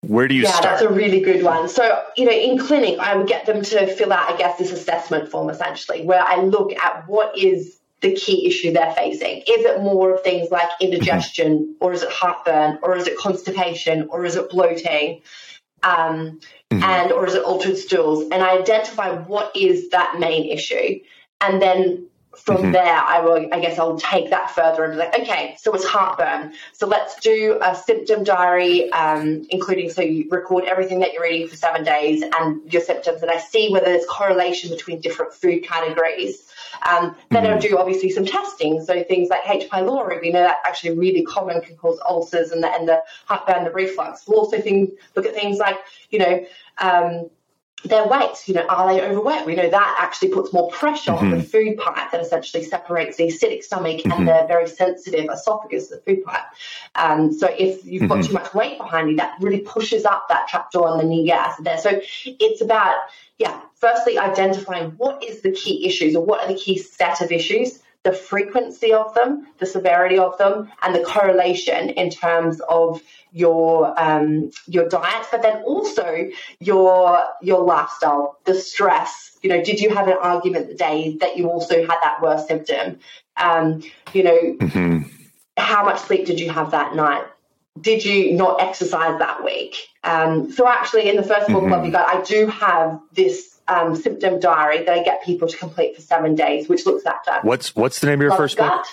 [0.01, 0.55] Where do you start?
[0.55, 0.79] yeah, start?
[0.79, 1.67] that's a really good one.
[1.67, 4.71] So, you know, in clinic, I would get them to fill out, I guess, this
[4.71, 9.39] assessment form essentially, where I look at what is the key issue they're facing.
[9.39, 11.71] Is it more of things like indigestion, mm-hmm.
[11.83, 15.21] or is it heartburn, or is it constipation, or is it bloating?
[15.83, 16.39] um,
[16.71, 16.83] mm-hmm.
[16.83, 18.23] and or is it altered stools?
[18.31, 20.99] And I identify what is that main issue,
[21.41, 22.07] and then
[22.37, 22.71] from mm-hmm.
[22.71, 25.85] there, I will, I guess I'll take that further and be like, okay, so it's
[25.85, 26.53] heartburn.
[26.73, 31.47] So let's do a symptom diary, um, including so you record everything that you're eating
[31.47, 35.63] for seven days and your symptoms, and I see whether there's correlation between different food
[35.63, 36.43] categories.
[36.87, 37.53] Um, then mm-hmm.
[37.53, 38.83] I'll do obviously some testing.
[38.83, 39.69] So things like H.
[39.69, 43.63] pylori, we know that actually really common can cause ulcers and the, and the heartburn,
[43.63, 44.27] the reflux.
[44.27, 45.77] We'll also think, look at things like,
[46.11, 46.45] you know,
[46.77, 47.29] um,
[47.83, 49.45] their weight, you know, are they overweight?
[49.45, 51.25] We know that actually puts more pressure mm-hmm.
[51.25, 51.45] on the mm-hmm.
[51.45, 54.11] food pipe that essentially separates the acidic stomach mm-hmm.
[54.11, 56.45] and the very sensitive esophagus, the food pipe.
[56.95, 58.13] Um, so if you've mm-hmm.
[58.13, 61.25] got too much weight behind you, that really pushes up that trapdoor and then you
[61.25, 61.77] get acid there.
[61.77, 62.95] So it's about,
[63.37, 67.31] yeah, firstly identifying what is the key issues or what are the key set of
[67.31, 73.01] issues the frequency of them, the severity of them, and the correlation in terms of
[73.37, 76.29] your um, your diet, but then also
[76.59, 79.37] your your lifestyle, the stress.
[79.43, 82.47] You know, did you have an argument the day that you also had that worst
[82.47, 82.99] symptom?
[83.37, 83.83] Um,
[84.13, 85.09] you know, mm-hmm.
[85.57, 87.25] how much sleep did you have that night?
[87.79, 89.75] Did you not exercise that week?
[90.03, 91.91] Um, so actually, in the first book mm-hmm.
[91.91, 96.01] got, I do have this um, symptom diary that I get people to complete for
[96.01, 97.45] seven days, which looks at that.
[97.45, 98.85] What's what's the name of your first book?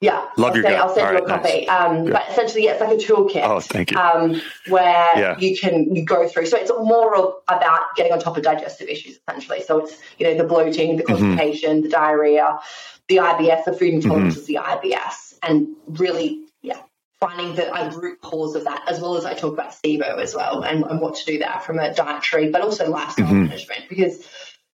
[0.00, 0.76] Yeah, love I'll your say.
[0.76, 1.66] I'll send All you right, a copy.
[1.66, 1.68] nice.
[1.68, 3.42] Um, but essentially, yeah, it's like a toolkit.
[3.42, 3.98] Oh, thank you.
[3.98, 5.36] Um, where yeah.
[5.38, 6.46] you can you go through.
[6.46, 9.60] So it's more of, about getting on top of digestive issues, essentially.
[9.62, 11.14] So it's you know the bloating, the mm-hmm.
[11.14, 11.82] constipation, mm-hmm.
[11.82, 12.60] the diarrhea,
[13.08, 14.40] the IBS, the food intolerance mm-hmm.
[14.40, 16.80] is the IBS, and really, yeah,
[17.18, 20.32] finding the uh, root cause of that, as well as I talk about SIBO as
[20.32, 23.46] well, and, and what to do there from a dietary, but also lifestyle mm-hmm.
[23.46, 24.24] management, because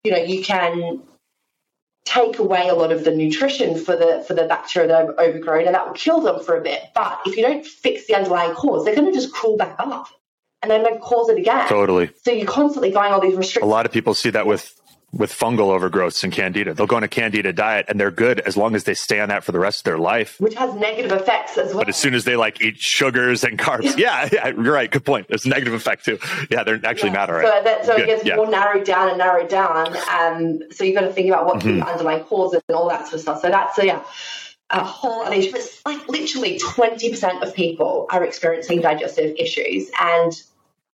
[0.02, 1.02] you know you can
[2.04, 5.66] take away a lot of the nutrition for the for the bacteria that are overgrown
[5.66, 6.82] and that will kill them for a bit.
[6.94, 10.08] But if you don't fix the underlying cause, they're going to just crawl back up
[10.62, 11.68] and then they cause it again.
[11.68, 12.10] Totally.
[12.22, 13.68] So you're constantly going all these restrictions.
[13.68, 14.80] A lot of people see that with
[15.16, 16.74] with fungal overgrowths and candida.
[16.74, 19.28] They'll go on a candida diet and they're good as long as they stay on
[19.28, 20.40] that for the rest of their life.
[20.40, 21.78] which has negative effects as well.
[21.78, 24.90] But as soon as they like eat sugars and carbs, yeah, yeah, you're right.
[24.90, 25.28] Good point.
[25.28, 26.18] There's a negative effect too.
[26.50, 27.46] Yeah, they're actually not all right.
[27.46, 28.36] So, that, so it gets yeah.
[28.36, 29.96] more narrowed down and narrowed down.
[30.10, 31.78] Um, so you've got to think about what Mm-hmm.
[31.78, 33.40] the underlying causes and all that sort of stuff.
[33.40, 34.02] So that's, so yeah,
[34.70, 35.54] a whole other issue.
[35.54, 39.88] It's like literally 20% of people are experiencing digestive issues.
[40.00, 40.32] And,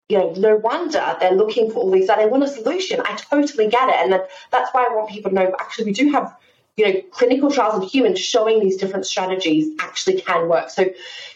[0.10, 3.00] you know, no wonder they're looking for all these, they want a solution.
[3.06, 3.96] I totally get it.
[3.96, 6.36] And that, that's why I want people to know, actually, we do have
[6.78, 10.70] you know, clinical trials in humans showing these different strategies actually can work.
[10.70, 10.84] So,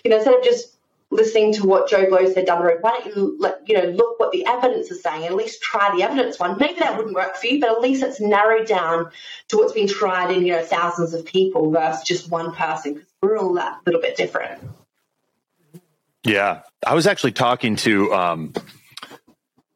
[0.04, 0.74] you know, instead of just
[1.12, 3.90] listening to what Joe Blow said down the road, why don't you let you know
[3.90, 6.58] look what the evidence is saying at least try the evidence one.
[6.60, 9.12] Maybe that wouldn't work for you, but at least it's narrowed down
[9.50, 13.10] to what's been tried in you know thousands of people versus just one person because
[13.22, 14.62] we're all that little bit different.
[16.26, 18.54] Yeah, I was actually talking to um,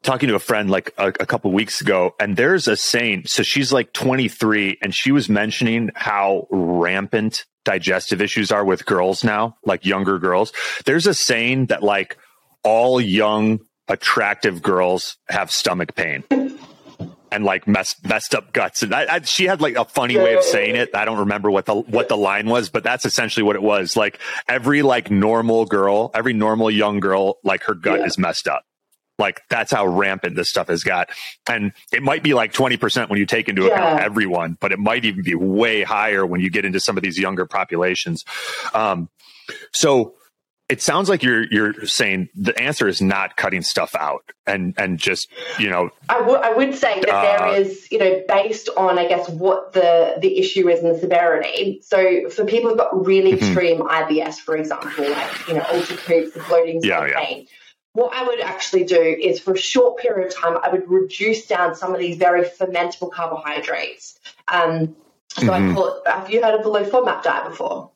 [0.02, 3.24] talking to a friend like a, a couple weeks ago, and there's a saying.
[3.26, 9.22] So she's like 23, and she was mentioning how rampant digestive issues are with girls
[9.22, 10.52] now, like younger girls.
[10.86, 12.16] There's a saying that like
[12.64, 16.24] all young attractive girls have stomach pain.
[17.30, 20.34] And like messed messed up guts, and I, I, she had like a funny way
[20.34, 20.94] of saying it.
[20.94, 23.96] I don't remember what the what the line was, but that's essentially what it was.
[23.96, 24.18] Like
[24.48, 28.06] every like normal girl, every normal young girl, like her gut Yeah.
[28.06, 28.64] is messed up.
[29.18, 31.10] Like that's how rampant this stuff has got.
[31.48, 34.04] And it might be like 20% when you take into account Yeah.
[34.04, 37.18] everyone, but it might even be way higher when you get into some of these
[37.18, 38.24] younger populations.
[38.72, 39.08] Um,
[39.72, 40.14] so
[40.68, 44.98] it sounds like you're you're saying the answer is not cutting stuff out and and
[44.98, 49.06] just you know I would say that Uh, there is, you know, based on I
[49.08, 51.80] guess what the the issue is and the severity.
[51.82, 53.44] So for people who've got really Mm-hmm.
[53.44, 57.20] extreme IBS, for example, like you know, ulcer creeps, bloating, Yeah, yeah.
[57.20, 57.46] pain.
[57.94, 61.46] What I would actually do is for a short period of time, I would reduce
[61.46, 64.18] down some of these very fermentable carbohydrates.
[64.48, 64.94] Um,
[65.30, 65.70] so Mm-hmm.
[65.70, 66.08] I call it.
[66.10, 67.90] Have you heard of the low FODMAP diet before?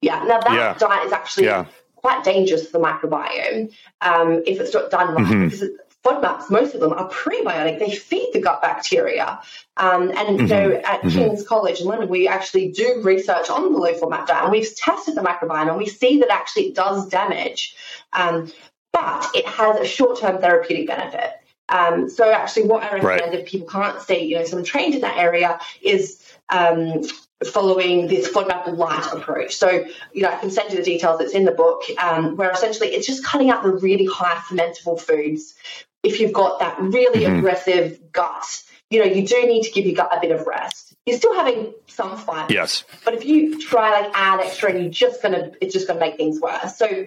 [0.00, 0.22] Yeah.
[0.24, 0.74] Now that Yeah.
[0.78, 1.66] diet is actually Yeah.
[2.02, 5.24] Quite dangerous for the microbiome um, if it's not done right.
[5.26, 5.50] Mhm.
[5.50, 5.68] Because
[6.04, 7.78] FODMAPs, most of them are prebiotic.
[7.78, 9.40] They feed the gut bacteria.
[9.76, 10.84] Um, and so, know, Mm-hmm.
[10.84, 14.50] at King's College in London, we actually do research on the low FODMAP diet, and
[14.50, 17.76] we've tested the microbiome, and we see that actually it does damage,
[18.14, 18.50] um,
[18.92, 21.34] but it has a short-term therapeutic benefit.
[21.68, 23.34] Um, so actually, what I recommend Right.
[23.34, 27.02] if people can't stay, you know, someone trained in that area is um,
[27.44, 29.56] following this FODMAP light approach.
[29.56, 31.20] So, you know, I can send you the details.
[31.20, 35.00] It's in the book, um, where essentially it's just cutting out the really high fermentable
[35.00, 35.54] foods.
[36.02, 37.38] If you've got that really Mhm.
[37.38, 40.94] aggressive gut, you know, you do need to give your gut a bit of rest.
[41.06, 44.90] You're still having some fiber, yes but if you try like add extra, and you're
[44.90, 46.76] just gonna, it's just gonna make things worse.
[46.76, 47.06] So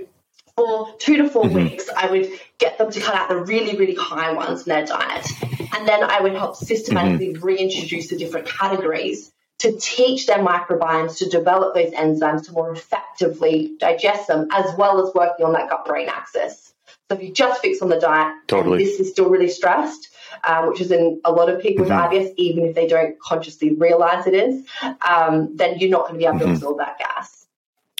[0.57, 1.55] for two to 4 Mm-hmm.
[1.55, 4.85] weeks, I would get them to cut out the really, really high ones in their
[4.85, 5.27] diet.
[5.73, 7.45] And then I would help systematically Mm-hmm.
[7.45, 13.73] reintroduce the different categories to teach their microbiomes to develop those enzymes to more effectively
[13.79, 16.73] digest them, as well as working on that gut brain axis.
[17.09, 18.83] So if you just fix on the diet, Totally.
[18.83, 20.09] this is still really stressed,
[20.43, 22.15] um, which is in a lot of people with Mm-hmm.
[22.15, 24.65] IBS, even if they don't consciously realize it is,
[25.07, 26.47] um, then you're not going to be able Mm-hmm.
[26.47, 27.45] to absorb that gas.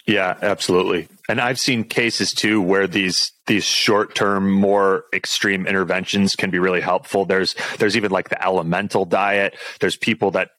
[0.06, 1.08] Yeah, absolutely.
[1.28, 6.60] And I've seen cases too where these these short term, more extreme interventions can be
[6.60, 7.24] really helpful.
[7.24, 9.56] There's there's even like the elemental diet.
[9.80, 10.50] There's people that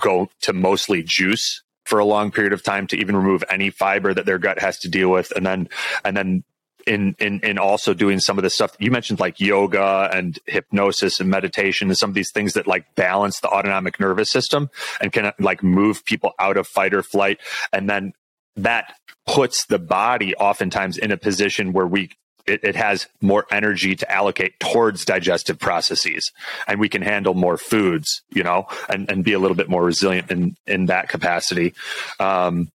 [0.00, 4.12] go to mostly juice for a long period of time to even remove any fiber
[4.12, 5.68] that their gut has to deal with, and then
[6.04, 6.44] and then
[6.86, 11.20] in in in also doing some of the stuff you mentioned like yoga and hypnosis
[11.20, 14.70] and meditation and some of these things that like balance the autonomic nervous system
[15.00, 17.40] and can like move people out of fight or flight.
[17.72, 18.12] And then
[18.54, 18.94] that
[19.26, 22.10] puts the body oftentimes in a position where we
[22.46, 26.32] it, it has more energy to allocate towards digestive processes
[26.66, 29.84] and we can handle more foods you know and, and be a little bit more
[29.84, 31.74] resilient in in that capacity.
[32.20, 32.68] Um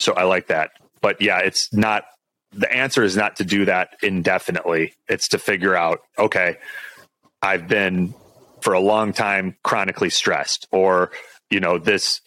[0.00, 0.72] so i like that.
[1.00, 2.04] But yeah it's not
[2.52, 4.94] the answer is not to do that indefinitely.
[5.08, 6.56] It's to figure out okay
[7.42, 8.14] i've been
[8.60, 11.10] for a long time chronically stressed or
[11.50, 12.20] you know this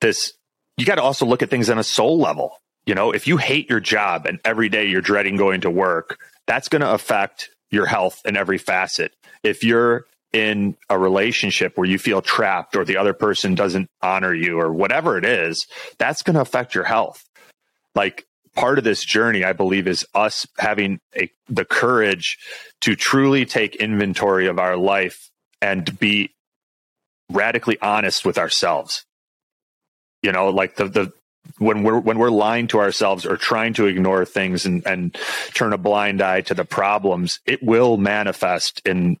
[0.00, 0.34] this
[0.80, 2.59] you got to also look at things on a soul level.
[2.86, 6.18] You know, if you hate your job and every day you're dreading going to work,
[6.46, 9.14] that's going to affect your health in every facet.
[9.42, 14.34] If you're in a relationship where you feel trapped or the other person doesn't honor
[14.34, 15.66] you or whatever it is,
[15.98, 17.24] that's going to affect your health.
[17.94, 22.38] Like part of this journey, I believe, is us having a, the courage
[22.82, 26.30] to truly take inventory of our life and be
[27.30, 29.04] radically honest with ourselves.
[30.22, 31.12] You know, like the the
[31.60, 35.16] when we're when we're lying to ourselves or trying to ignore things and, and
[35.52, 39.18] turn a blind eye to the problems, it will manifest in,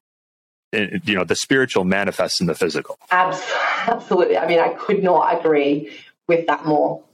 [0.72, 2.98] in you know the spiritual manifests in the physical.
[3.10, 4.38] Absolutely.
[4.38, 5.92] I mean, I could not agree
[6.28, 7.04] with that more.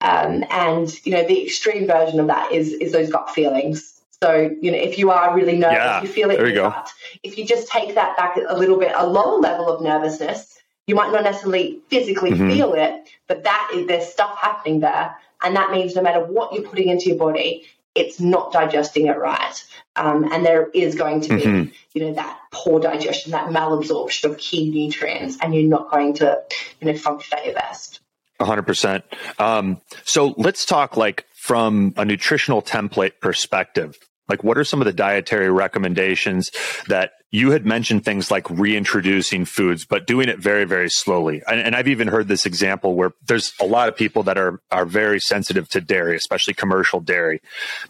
[0.00, 4.00] Um, and you know, the extreme version of that is is those gut feelings.
[4.22, 6.70] So, you know, if you are really nervous, yeah, you feel it there you go.
[6.70, 6.90] Gut.
[7.24, 10.55] If you just take that back a little bit, a lower level of nervousness,
[10.86, 12.50] you might not necessarily physically mm-hmm.
[12.50, 16.52] feel it, but that is there's stuff happening there, and that means no matter what
[16.52, 19.64] you're putting into your body, it's not digesting it right,
[19.96, 21.70] um, and there is going to be mm-hmm.
[21.94, 26.40] you know that poor digestion, that malabsorption of key nutrients, and you're not going to
[26.80, 28.00] you know function at your best.
[28.40, 29.02] 100%.
[29.38, 33.98] Um, so let's talk like from a nutritional template perspective.
[34.28, 36.50] Like, what are some of the dietary recommendations
[36.88, 41.42] that you had mentioned things like reintroducing foods, but doing it very, very slowly?
[41.48, 44.60] And, and, I've even heard this example where there's a lot of people that are,
[44.70, 47.40] are very sensitive to dairy, especially commercial dairy.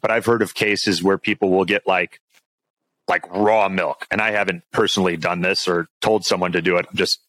[0.03, 2.21] But I've heard of cases where people will get like,
[3.09, 4.07] like raw milk.
[4.11, 6.87] And I haven't personally done this or told someone to do it.
[6.95, 7.21] Just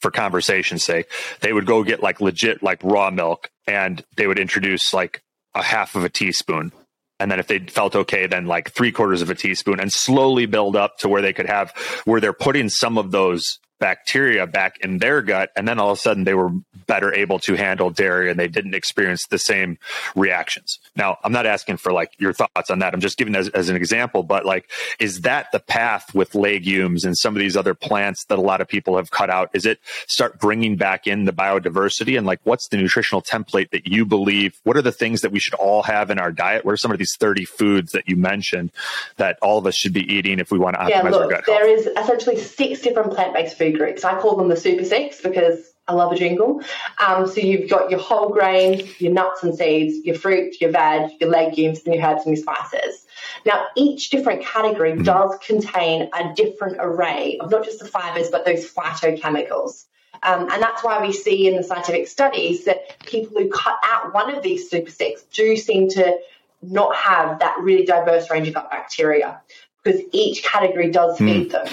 [0.00, 1.06] for conversation's sake,
[1.40, 5.22] they would go get like legit, like raw milk and they would introduce like
[5.54, 6.72] a half of a teaspoon
[7.22, 10.44] and then if they felt okay then like three quarters of a teaspoon and slowly
[10.44, 11.70] build up to where they could have
[12.04, 15.98] where they're putting some of those bacteria back in their gut and then all of
[15.98, 16.50] a sudden they were
[16.86, 19.76] better able to handle dairy and they didn't experience the same
[20.14, 20.78] reactions.
[20.94, 22.94] Now i'm not asking for like your thoughts on that.
[22.94, 24.70] I'm just giving as, as an example but like
[25.00, 28.60] is that the path with legumes and some of these other plants that a lot
[28.60, 29.50] of people have cut out?
[29.52, 32.16] Is it start bringing back in the biodiversity?
[32.16, 34.60] And like what's the nutritional template that you believe?
[34.62, 36.64] What are the things that we should all have in our diet?
[36.64, 38.70] What are some of these 30 foods that you mentioned
[39.16, 41.28] that all of us should be eating if we want to optimize yeah, look, our
[41.28, 41.86] gut there health?
[41.86, 44.04] is essentially six different plant-based foods groups.
[44.04, 46.62] I call them the Super Six because I love a jingle.
[47.04, 51.20] Um, so you've got your whole grains, your nuts and seeds, your fruit, your veg,
[51.20, 53.06] your legumes, and your herbs and your spices.
[53.44, 55.02] Now, each different category mm-hmm.
[55.02, 59.86] does contain a different array of not just the fibers, but those phytochemicals.
[60.22, 64.14] Um, and that's why we see in the scientific studies that people who cut out
[64.14, 66.16] one of these super six do seem to
[66.62, 69.40] not have that really diverse range of gut bacteria
[69.82, 71.26] because each category does mm.
[71.26, 71.66] feed them.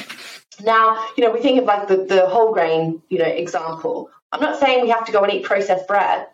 [0.63, 4.09] Now, you know, we think of like the, the whole grain, you know, example.
[4.31, 6.27] I'm not saying we have to go and eat processed bread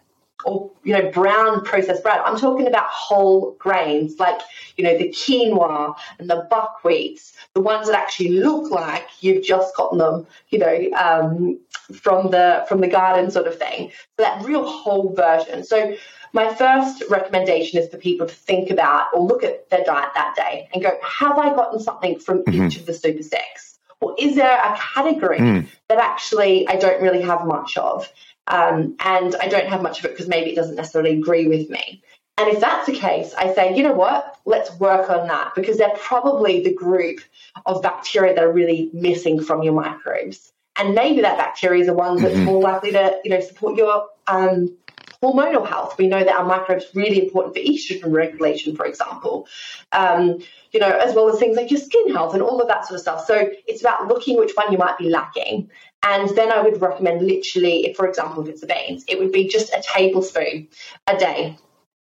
[0.44, 2.20] or, you know, brown processed bread.
[2.24, 4.42] I'm talking about whole grains like,
[4.78, 9.76] you know, the quinoa and the buckwheats, the ones that actually look like you've just
[9.76, 11.60] gotten them, you know, um,
[11.94, 13.92] from the from the garden sort of thing.
[14.18, 15.64] So that real whole version.
[15.64, 15.96] So
[16.34, 20.36] my first recommendation is for people to think about or look at their diet that
[20.36, 22.66] day and go, have I gotten something from mm-hmm.
[22.66, 23.75] each of the super six?
[24.02, 25.68] Or is there a category mm.
[25.90, 28.12] that actually I don't really have much of?
[28.48, 31.70] Um, and I don't have much of it because maybe it doesn't necessarily agree with
[31.70, 32.04] me.
[32.38, 34.38] And if that's the case, I say, you know what?
[34.46, 37.22] Let's work on that because they're probably the group
[37.66, 40.52] of bacteria that are really missing from your microbes.
[40.78, 42.46] And maybe that bacteria is the one that's mm-hmm.
[42.46, 44.76] more likely to, you know, support your um,
[45.24, 45.98] hormonal health.
[45.98, 49.48] We know that our microbes are really important for estrogen regulation, for example,
[49.92, 50.40] um,
[50.72, 52.96] you know, as well as things like your skin health and all of that sort
[52.96, 53.26] of stuff.
[53.26, 55.70] So it's about looking which one you might be lacking.
[56.04, 59.32] And then I would recommend literally, if, for example, if it's the beans, it would
[59.32, 60.68] be just a tablespoon
[61.08, 61.58] a day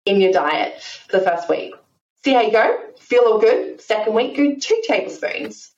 [0.05, 1.73] in your diet for the first week.
[2.23, 2.79] See how you go.
[2.99, 3.81] Feel all good.
[3.81, 5.71] Second week, good two tablespoons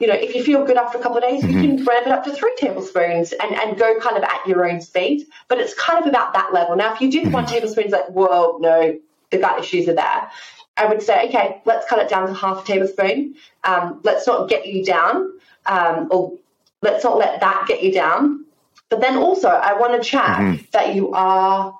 [0.00, 1.60] you know, if you feel good after a couple of days, mm-hmm.
[1.60, 4.68] you can ramp it up to three tablespoons and, and go kind of at your
[4.68, 5.26] own speed.
[5.46, 6.74] But it's kind of about that level.
[6.74, 7.32] Now, if you do mm-hmm.
[7.32, 8.98] one tablespoon, it's like, whoa, no,
[9.30, 10.30] the gut issues are there.
[10.78, 13.34] I would say, okay, let's cut it down to half a tablespoon.
[13.64, 15.32] Um, let's not get you down,
[15.66, 16.32] um, or
[16.80, 18.46] let's not let that get you down.
[18.88, 20.64] But then also, I want to chat mm-hmm.
[20.72, 21.78] that you are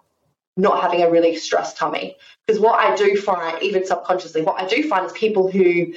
[0.59, 2.16] not having a really stressed tummy.
[2.47, 5.95] Because what I do find, even subconsciously, what I do find is people who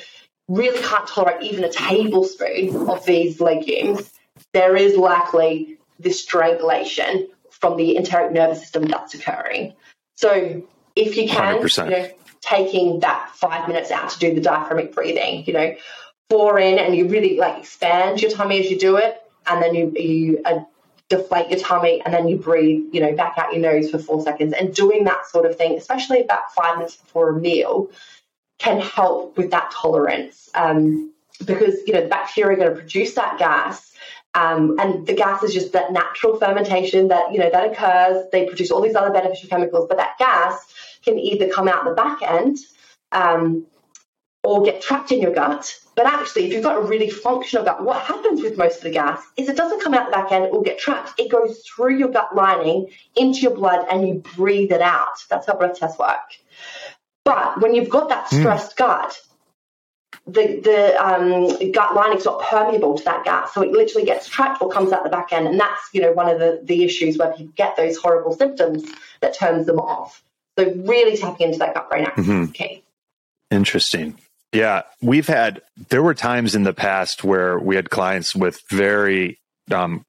[0.47, 4.11] really can't tolerate even a tablespoon of these legumes,
[4.53, 9.73] there is likely this strangulation from the enteric nervous system that's occurring.
[10.15, 10.63] So
[10.95, 12.09] if you can, you know,
[12.41, 15.75] taking that five minutes out to do the diaphragmic breathing, you know,
[16.29, 19.73] four in and you really like expand your tummy as you do it, and then
[19.73, 20.59] you you uh,
[21.09, 24.21] deflate your tummy and then you breathe, you know, back out your nose for four
[24.21, 27.89] seconds, and doing that sort of thing, especially about five minutes before a meal,
[28.64, 31.11] can help with that tolerance um,
[31.45, 33.93] because you know the bacteria are going to produce that gas
[34.36, 38.45] um, and the gas is just that natural fermentation that you know that occurs they
[38.45, 42.22] produce all these other beneficial chemicals but that gas can either come out the back
[42.22, 42.57] end
[43.11, 43.66] um,
[44.43, 45.80] or get trapped in your gut.
[45.95, 48.91] But actually, if you've got a really functional gut, what happens with most of the
[48.91, 51.20] gas is it doesn't come out the back end or get trapped.
[51.20, 55.24] It goes through your gut lining into your blood and you breathe it out.
[55.30, 56.18] That's how breath tests work.
[57.26, 58.78] But when you've got that stressed mm.
[58.78, 59.19] gut,
[60.26, 64.28] the the um, gut lining is not permeable to that gas, so it literally gets
[64.28, 66.84] trapped or comes out the back end, and that's you know one of the the
[66.84, 68.84] issues where people get those horrible symptoms
[69.21, 70.24] that turns them off.
[70.57, 72.43] So really tapping into that gut brain axis mm-hmm.
[72.43, 72.84] is key.
[73.51, 74.17] Interesting.
[74.51, 79.39] Yeah, we've had there were times in the past where we had clients with very
[79.71, 80.05] um,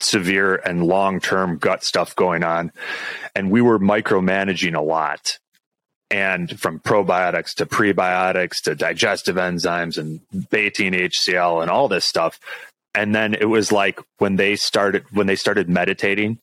[0.00, 2.72] severe and long term gut stuff going on,
[3.34, 5.38] and we were micromanaging a lot
[6.12, 12.38] and from probiotics to prebiotics to digestive enzymes and betaine HCl and all this stuff.
[12.94, 16.38] And then it was like when they started when they started meditating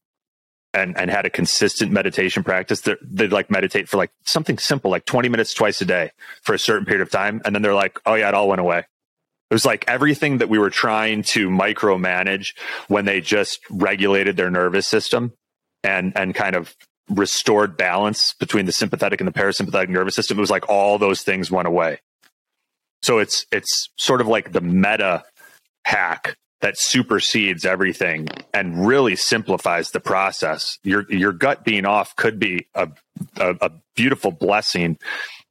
[0.73, 5.05] and, and had a consistent meditation practice, they'd like meditate for like something simple, like
[5.05, 6.11] 20 minutes twice a day
[6.41, 7.39] for a certain period of time.
[7.45, 8.79] And then they're like, oh yeah, it all went away.
[8.79, 12.55] It was like everything that we were trying to micromanage
[12.87, 15.33] when they just regulated their nervous system
[15.83, 16.75] and and kind of
[17.09, 21.21] restored balance between the sympathetic and the parasympathetic nervous system, it was like all those
[21.21, 21.99] things went away.
[23.01, 25.23] So it's it's sort of like the meta
[25.85, 30.77] hack that supersedes everything and really simplifies the process.
[30.83, 32.89] Your your gut being off could be a,
[33.37, 34.97] a, a beautiful blessing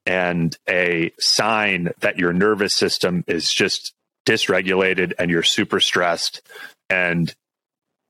[0.04, 3.92] and a sign that your nervous system is just
[4.26, 6.42] dysregulated and you're super stressed
[6.90, 7.34] and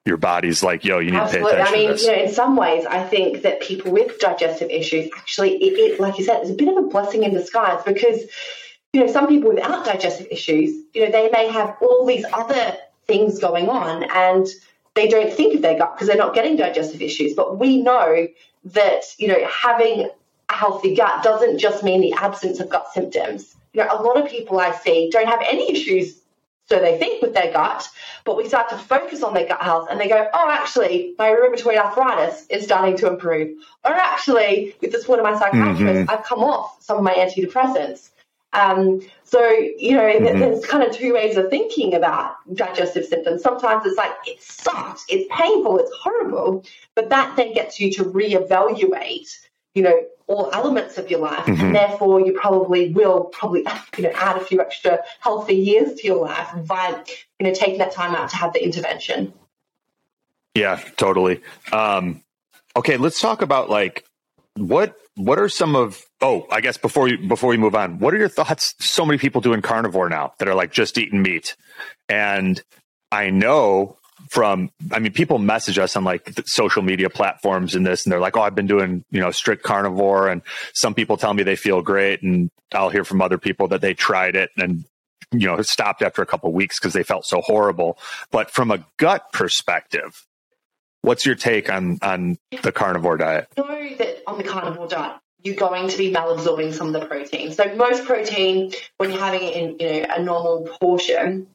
[0.09, 1.51] your body's like, yo, you need Absolutely.
[1.51, 1.79] to pay attention.
[1.79, 5.57] I mean, you know, in some ways, I think that people with digestive issues actually,
[5.57, 8.23] it, it, like you said, it's a bit of a blessing in disguise because,
[8.93, 12.77] you know, some people without digestive issues, you know, they may have all these other
[13.07, 14.47] things going on and
[14.95, 17.35] they don't think of their gut because they're not getting digestive issues.
[17.35, 18.27] But we know
[18.65, 20.09] that, you know, having
[20.49, 23.55] a healthy gut doesn't just mean the absence of gut symptoms.
[23.75, 26.19] You know, a lot of people I see don't have any issues
[26.69, 27.89] so they think with their gut,
[28.25, 31.31] but we start to focus on their gut health and they go, oh, actually, my
[31.31, 33.57] rheumatoid arthritis is starting to improve.
[33.85, 36.11] Or actually, with the support of my psychiatrist, mm-hmm.
[36.11, 38.11] I've come off some of my antidepressants.
[38.53, 40.41] Um, so, you know, mm-hmm.
[40.41, 43.43] there's kind of two ways of thinking about digestive symptoms.
[43.43, 46.65] Sometimes it's like, it sucks, it's painful, it's horrible,
[46.95, 49.31] but that then gets you to reevaluate,
[49.75, 51.61] you know, all elements of your life, mm-hmm.
[51.61, 53.65] and therefore you probably will probably
[53.97, 57.03] you know add a few extra healthy years to your life by
[57.41, 59.33] you know taking that time out to have the intervention.
[60.55, 61.41] Yeah, totally.
[61.73, 62.23] Um,
[62.77, 64.05] okay, let's talk about like
[64.55, 68.15] what what are some of oh I guess before you before we move on, what
[68.15, 68.75] are your thoughts?
[68.79, 71.57] So many people doing carnivore now that are like just eating meat,
[72.09, 72.63] and
[73.11, 73.98] I know
[74.31, 78.21] from i mean people message us on like social media platforms and this and they're
[78.21, 80.43] like oh i've been doing you know strict carnivore and
[80.75, 83.95] some people tell me they feel great and i'll hear from other people that they
[83.95, 84.85] tried it and
[85.33, 87.99] you know stopped after a couple weeks because they felt so horrible.
[88.31, 90.25] But from a gut perspective
[91.03, 93.49] what's your take on on the carnivore diet?
[93.57, 93.67] Know
[93.97, 97.53] that on the carnivore diet you're going to be malabsorbing some of the protein.
[97.53, 101.47] So most protein when you're having it in you know a normal portion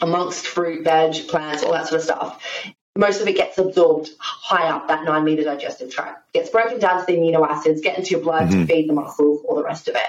[0.00, 2.44] amongst fruit, veg, plants, all that sort of stuff,
[2.96, 7.00] most of it gets absorbed high up that nine meter digestive tract, gets broken down
[7.00, 8.60] to the amino acids, get into your blood mm-hmm.
[8.60, 10.06] to feed the muscles, all the rest of it.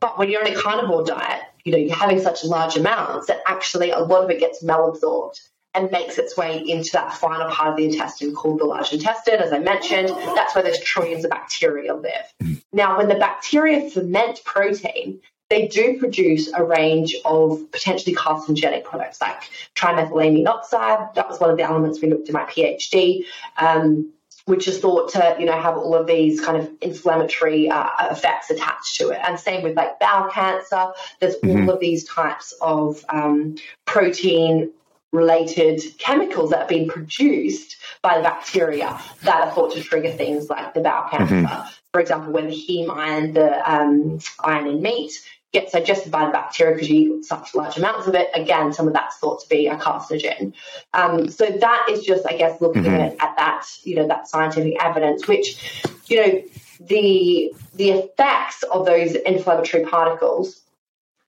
[0.00, 3.40] But when you're on a carnivore diet, you know, you're having such large amounts that
[3.46, 5.40] actually a lot of it gets malabsorbed
[5.74, 9.40] and makes its way into that final part of the intestine called the large intestine.
[9.40, 12.32] As I mentioned, that's where those trillions of bacteria live.
[12.42, 12.54] Mm-hmm.
[12.72, 19.20] Now, when the bacteria ferment protein, they do produce a range of potentially carcinogenic products
[19.20, 21.14] like trimethylamine oxide.
[21.14, 23.24] That was one of the elements we looked at my PhD.
[23.58, 24.12] Um,
[24.46, 28.48] which is thought to, you know, have all of these kind of inflammatory uh, effects
[28.48, 29.18] attached to it.
[29.26, 30.92] And same with like bowel cancer.
[31.18, 31.68] There's mm-hmm.
[31.68, 34.70] all of these types of um, protein
[35.12, 40.48] related chemicals that have been produced by the bacteria that are thought to trigger things
[40.48, 41.34] like the bowel cancer.
[41.34, 41.68] Mm-hmm.
[41.92, 45.12] For example, when the heme iron, the um, iron in meat,
[45.52, 48.28] gets digested by the bacteria because you eat such large amounts of it.
[48.34, 50.52] Again, some of that's thought to be a carcinogen.
[50.92, 52.94] Um, so that is just, I guess, looking mm-hmm.
[52.94, 56.42] at, at that, you know, that scientific evidence, which, you know,
[56.80, 60.60] the the effects of those inflammatory particles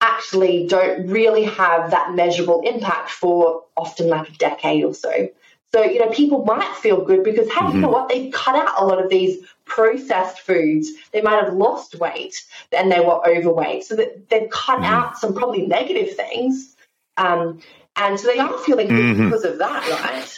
[0.01, 5.29] actually don't really have that measurable impact for often like a decade or so.
[5.75, 7.77] So, you know, people might feel good because, hey, mm-hmm.
[7.77, 7.95] you know mm-hmm.
[7.95, 8.09] what?
[8.09, 10.91] They've cut out a lot of these processed foods.
[11.13, 12.43] They might have lost weight
[12.73, 13.85] and they were overweight.
[13.85, 14.85] So that they've cut mm-hmm.
[14.85, 16.75] out some probably negative things.
[17.19, 17.61] Um,
[17.97, 19.25] and so they are feeling good mm-hmm.
[19.27, 20.37] because of that, right?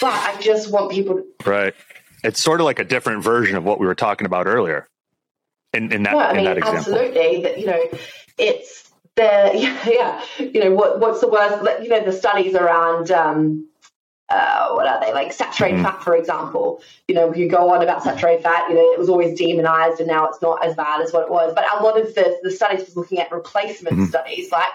[0.00, 1.26] But I just want people to.
[1.44, 1.74] Right.
[2.24, 4.86] It's sort of like a different version of what we were talking about earlier.
[5.72, 7.42] In, in that, yeah, I mean, absolutely.
[7.42, 7.80] That, you know,
[8.38, 9.22] it's the
[9.54, 11.82] yeah, yeah, you know what what's the worst?
[11.82, 13.10] You know the studies around.
[13.10, 13.69] Um,
[14.30, 15.84] uh, what are they like saturated mm-hmm.
[15.84, 19.08] fat for example you know you go on about saturated fat you know it was
[19.08, 21.98] always demonized and now it's not as bad as what it was but a lot
[21.98, 24.06] of the, the studies was looking at replacement mm-hmm.
[24.06, 24.68] studies like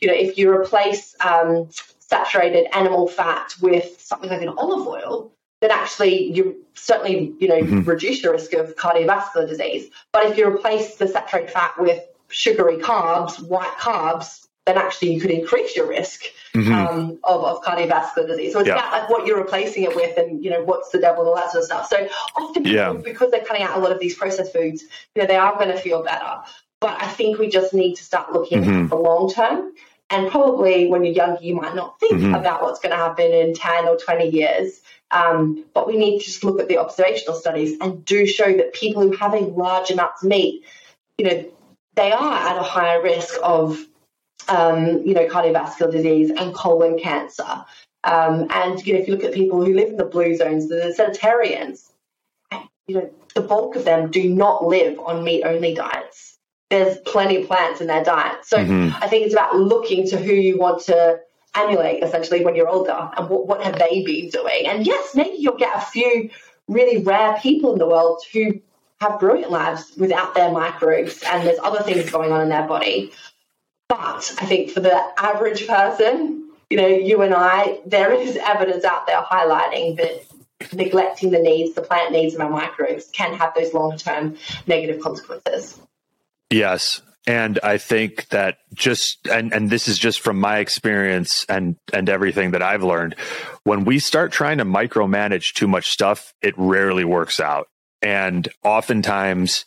[0.00, 5.30] you know if you replace um, saturated animal fat with something like an olive oil
[5.60, 7.82] then actually you certainly you know mm-hmm.
[7.82, 12.78] reduce your risk of cardiovascular disease but if you replace the saturated fat with sugary
[12.78, 16.22] carbs white carbs then actually you could increase your risk
[16.54, 16.72] mm-hmm.
[16.72, 18.52] um, of, of, cardiovascular disease.
[18.54, 18.74] So it's yeah.
[18.74, 21.36] about like what you're replacing it with, and you know what's the devil and all
[21.36, 21.88] that sort of stuff.
[21.88, 22.92] So often, people, yeah.
[22.92, 24.82] because they're cutting out a lot of these processed foods,
[25.14, 26.42] you know, they are going to feel better.
[26.80, 28.84] But I think we just need to start looking mm-hmm.
[28.84, 29.72] at the long term.
[30.10, 32.34] And probably when you're younger, you might not think mm-hmm.
[32.34, 34.80] about what's going to happen in 10 or 20 years.
[35.10, 38.74] Um, but we need to just look at the observational studies and do show that
[38.74, 40.64] people who have a large amounts of meat,
[41.18, 41.50] you know,
[41.94, 43.78] they are at a higher risk of
[44.48, 47.64] um, you know, cardiovascular disease and colon cancer.
[48.04, 50.68] Um, and you know, if you look at people who live in the blue zones,
[50.68, 51.90] the centenarians,
[52.86, 56.38] you know, the bulk of them do not live on meat only diets.
[56.70, 58.44] There's plenty of plants in their diet.
[58.44, 58.94] So mm-hmm.
[59.02, 61.20] I think it's about looking to who you want to
[61.54, 64.66] emulate essentially when you're older and what, what have they been doing.
[64.66, 66.30] And yes, maybe you'll get a few
[66.68, 68.60] really rare people in the world who
[69.00, 73.12] have brilliant lives without their microbes and there's other things going on in their body.
[73.88, 78.84] But I think for the average person, you know, you and I, there is evidence
[78.84, 80.24] out there highlighting that
[80.72, 85.00] neglecting the needs, the plant needs of our microbes can have those long term negative
[85.00, 85.78] consequences.
[86.50, 87.02] Yes.
[87.26, 92.08] And I think that just and, and this is just from my experience and and
[92.10, 93.16] everything that I've learned,
[93.64, 97.68] when we start trying to micromanage too much stuff, it rarely works out.
[98.02, 99.64] And oftentimes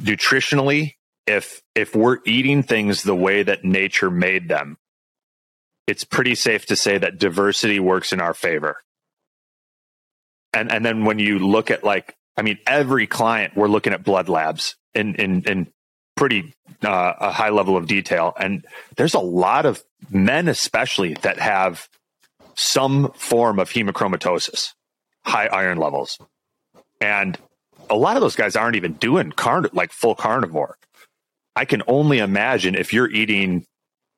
[0.00, 0.94] nutritionally,
[1.26, 4.76] if if we're eating things the way that nature made them,
[5.86, 8.76] it's pretty safe to say that diversity works in our favor.
[10.52, 14.04] And and then when you look at like I mean every client we're looking at
[14.04, 15.72] blood labs in in in
[16.16, 16.52] pretty
[16.84, 18.64] uh, a high level of detail and
[18.96, 21.88] there's a lot of men especially that have
[22.54, 24.74] some form of hemochromatosis,
[25.24, 26.18] high iron levels.
[27.00, 27.38] And
[27.90, 30.76] a lot of those guys aren't even doing carn like full carnivore.
[31.54, 33.66] I can only imagine if you're eating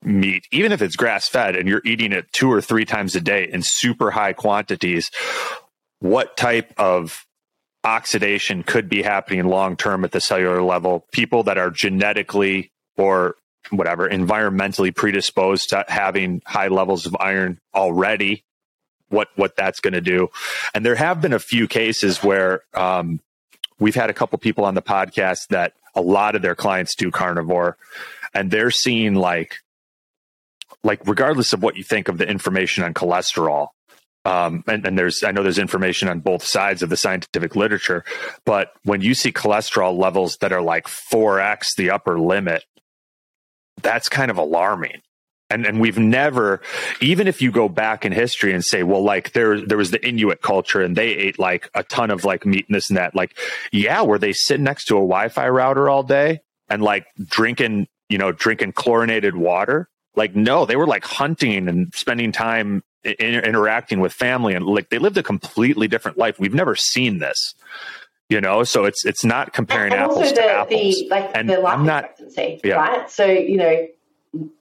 [0.03, 3.21] meat, even if it's grass fed and you're eating it two or three times a
[3.21, 5.11] day in super high quantities,
[6.01, 7.27] what type of
[7.83, 11.07] oxidation could be happening long term at the cellular level?
[11.13, 13.37] People that are genetically or
[13.71, 18.45] whatever environmentally predisposed to having high levels of iron already
[19.09, 20.29] what what that's going to do
[20.75, 23.21] and there have been a few cases where um,
[23.79, 27.11] we've had a couple people on the podcast that a lot of their clients do
[27.11, 27.77] carnivore
[28.35, 29.57] and they're seeing like
[30.83, 33.69] like regardless of what you think of the information on cholesterol
[34.27, 38.05] um, and, and, there's I know there's information on both sides of the scientific literature,
[38.47, 42.65] but when you see cholesterol levels that are like 4x the upper limit,
[43.83, 45.03] that's kind of alarming.
[45.51, 46.63] And and we've never,
[47.01, 50.07] even if you go back in history and say, well, like there there was the
[50.07, 53.15] Inuit culture and they ate like a ton of like meat and this and that.
[53.15, 53.37] Like,
[53.71, 58.19] yeah, were they sitting next to a Wi-Fi router all day and like drinking, you
[58.19, 59.89] know, drinking chlorinated water?
[60.17, 64.89] Like, no, they were like hunting and spending time in, interacting with family and like
[64.89, 66.39] they lived a completely different life.
[66.39, 67.55] We've never seen this
[68.31, 71.49] you know so it's it's not comparing and apples the, to apples the, like and
[71.49, 72.11] the life I'm not,
[72.65, 72.75] yeah.
[72.75, 73.87] right so you know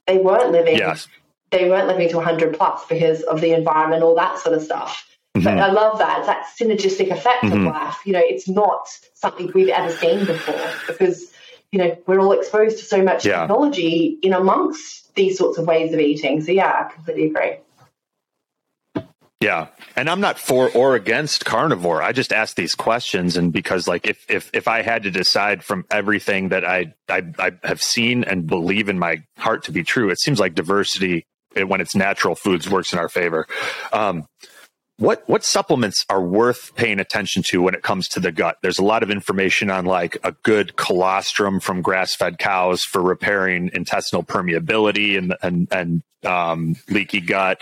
[0.07, 1.07] they weren't living yes.
[1.51, 5.07] they weren't living to 100 plus because of the environment all that sort of stuff
[5.35, 5.43] mm-hmm.
[5.43, 7.67] but i love that it's that synergistic effect mm-hmm.
[7.67, 11.31] of life you know it's not something we've ever seen before because
[11.71, 13.41] you know we're all exposed to so much yeah.
[13.41, 17.57] technology in amongst these sorts of ways of eating so yeah i completely agree
[19.43, 19.67] yeah.
[19.97, 22.01] And I'm not for or against carnivore.
[22.01, 25.63] I just ask these questions and because like if if if I had to decide
[25.63, 29.83] from everything that I I, I have seen and believe in my heart to be
[29.83, 31.25] true, it seems like diversity
[31.55, 33.45] when it's natural foods works in our favor.
[33.91, 34.25] Um,
[34.97, 38.57] what what supplements are worth paying attention to when it comes to the gut?
[38.61, 43.01] There's a lot of information on like a good colostrum from grass fed cows for
[43.01, 47.61] repairing intestinal permeability and and and um, leaky gut.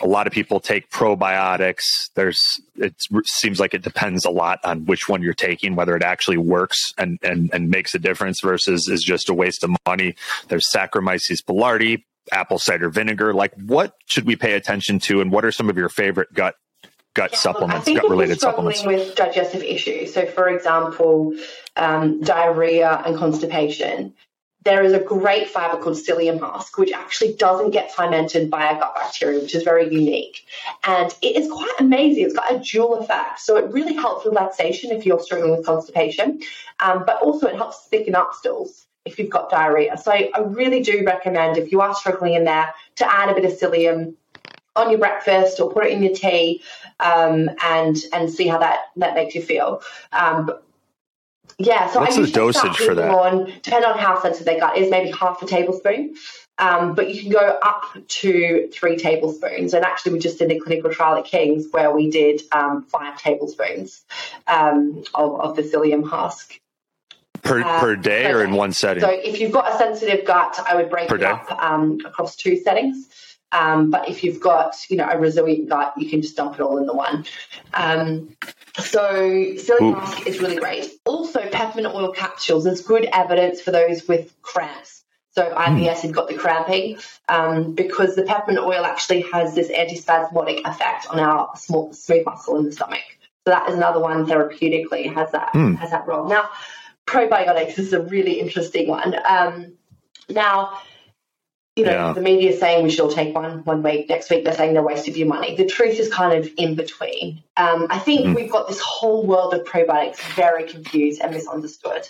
[0.00, 1.82] A lot of people take probiotics.
[2.14, 2.40] There's
[2.76, 6.38] it seems like it depends a lot on which one you're taking, whether it actually
[6.38, 10.14] works and and and makes a difference versus is just a waste of money.
[10.46, 13.34] There's Saccharomyces boulardii, apple cider vinegar.
[13.34, 16.54] Like, what should we pay attention to, and what are some of your favorite gut
[17.18, 18.84] gut yeah, supplements, gut related supplements.
[18.84, 21.34] With digestive issues, so for example,
[21.76, 24.14] um, diarrhea and constipation,
[24.64, 28.78] there is a great fiber called psyllium husk, which actually doesn't get fermented by a
[28.78, 30.44] gut bacteria, which is very unique.
[30.84, 32.24] And it is quite amazing.
[32.24, 33.40] It's got a dual effect.
[33.40, 36.40] So it really helps relaxation if you're struggling with constipation,
[36.80, 39.96] um, but also it helps thicken up stools if you've got diarrhea.
[39.96, 43.44] So I really do recommend if you are struggling in there to add a bit
[43.44, 44.14] of psyllium
[44.76, 46.62] on your breakfast or put it in your tea
[47.00, 49.82] um, and and see how that that makes you feel.
[50.12, 50.50] Um,
[51.58, 53.10] yeah, so what's I the dosage for that?
[53.10, 56.14] On, depending on how sensitive their gut is, maybe half a tablespoon.
[56.58, 59.74] Um, but you can go up to three tablespoons.
[59.74, 63.18] And actually, we just did a clinical trial at King's where we did um, five
[63.18, 64.04] tablespoons
[64.46, 66.60] um, of, of the psyllium husk.
[67.42, 69.00] Per, uh, per day per or in one setting?
[69.00, 71.26] So if you've got a sensitive gut, I would break per it day?
[71.26, 73.08] up um, across two settings.
[73.52, 76.60] Um, but if you've got, you know, a resilient gut, you can just dump it
[76.60, 77.24] all in the one.
[77.74, 78.36] Um,
[78.78, 80.90] so psyllium husk is really great.
[81.06, 84.98] Also, peppermint oil capsules is good evidence for those with cramps.
[85.32, 90.62] So IBS had got the cramping um, because the peppermint oil actually has this antispasmodic
[90.64, 93.04] effect on our small smooth muscle in the stomach.
[93.46, 95.76] So that is another one therapeutically has that mm.
[95.78, 96.28] has that role.
[96.28, 96.50] Now,
[97.06, 99.14] probiotics is a really interesting one.
[99.26, 99.74] Um,
[100.28, 100.80] now,
[101.78, 102.12] you know, yeah.
[102.12, 104.08] the media is saying we should all take one one week.
[104.08, 105.54] Next week, they're saying they're waste of your money.
[105.54, 107.42] The truth is kind of in between.
[107.56, 108.34] Um, I think mm.
[108.34, 112.08] we've got this whole world of probiotics very confused and misunderstood.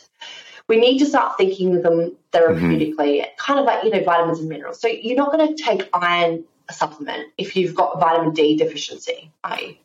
[0.69, 3.37] We need to start thinking of them therapeutically, mm-hmm.
[3.39, 4.81] kind of like, you know, vitamins and minerals.
[4.81, 9.77] So you're not going to take iron supplement if you've got vitamin D deficiency, you?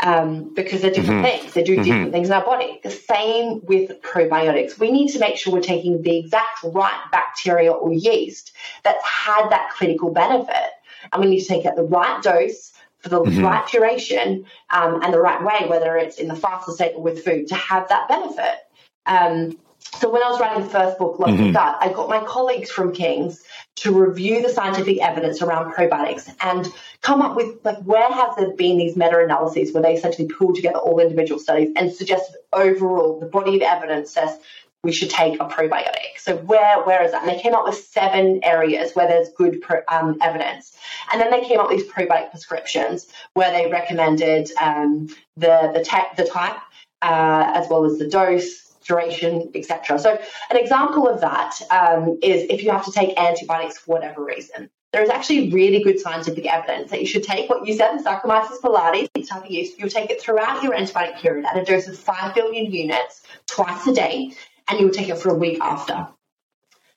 [0.00, 1.40] Um, because they're different mm-hmm.
[1.40, 1.54] things.
[1.54, 2.12] They do different mm-hmm.
[2.12, 2.80] things in our body.
[2.82, 4.78] The same with probiotics.
[4.78, 8.52] We need to make sure we're taking the exact right bacteria or yeast
[8.84, 10.70] that's had that clinical benefit.
[11.12, 13.44] And we need to take it at the right dose for the mm-hmm.
[13.44, 17.24] right duration um, and the right way, whether it's in the fasted state or with
[17.24, 18.58] food, to have that benefit.
[19.06, 19.58] Um,
[19.96, 21.52] so when I was writing the first book, Love mm-hmm.
[21.52, 23.42] Gut, I got my colleagues from King's
[23.76, 26.68] to review the scientific evidence around probiotics and
[27.00, 30.78] come up with like where has there been these meta-analyses where they essentially pull together
[30.78, 34.36] all individual studies and suggest overall the body of evidence says
[34.82, 36.18] we should take a probiotic.
[36.18, 37.22] So where where is that?
[37.22, 40.76] And they came up with seven areas where there's good pro, um, evidence,
[41.12, 45.84] and then they came up with these probiotic prescriptions where they recommended um, the the,
[45.84, 46.58] te- the type
[47.02, 49.98] uh, as well as the dose, duration, etc.
[49.98, 50.18] So
[50.50, 54.70] an example of that um, is if you have to take antibiotics for whatever reason.
[54.92, 58.02] There is actually really good scientific evidence that you should take what you said, the
[58.02, 59.78] Saccharomyces boulardii, type of use.
[59.78, 63.86] You'll take it throughout your antibiotic period at a dose of 5 billion units twice
[63.86, 64.32] a day,
[64.66, 66.08] and you'll take it for a week after.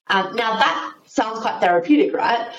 [0.07, 2.53] Um, now, that sounds quite therapeutic, right?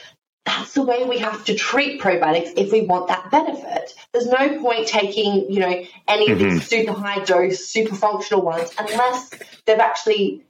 [0.44, 3.94] That's the way we have to treat probiotics if we want that benefit.
[4.12, 6.58] There's no point taking, you know, any of these mm-hmm.
[6.58, 9.30] super high dose, super functional ones unless
[9.66, 10.44] they've actually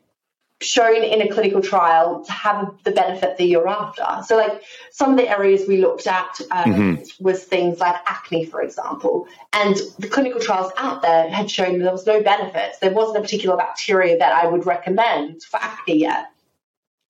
[0.63, 4.07] shown in a clinical trial to have the benefit that you're after.
[4.25, 7.25] So, like some of the areas we looked at um, mm-hmm.
[7.25, 11.93] was things like acne, for example, and the clinical trials out there had shown there
[11.93, 12.79] was no benefits.
[12.79, 16.32] There wasn't a particular bacteria that I would recommend for acne yet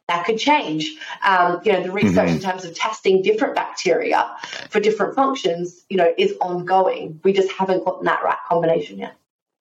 [0.08, 0.90] that could change.
[1.24, 2.36] Um, you know, the research mm-hmm.
[2.36, 4.30] in terms of testing different bacteria
[4.70, 7.20] for different functions, you know, is ongoing.
[7.24, 9.14] We just haven't gotten that right combination yet.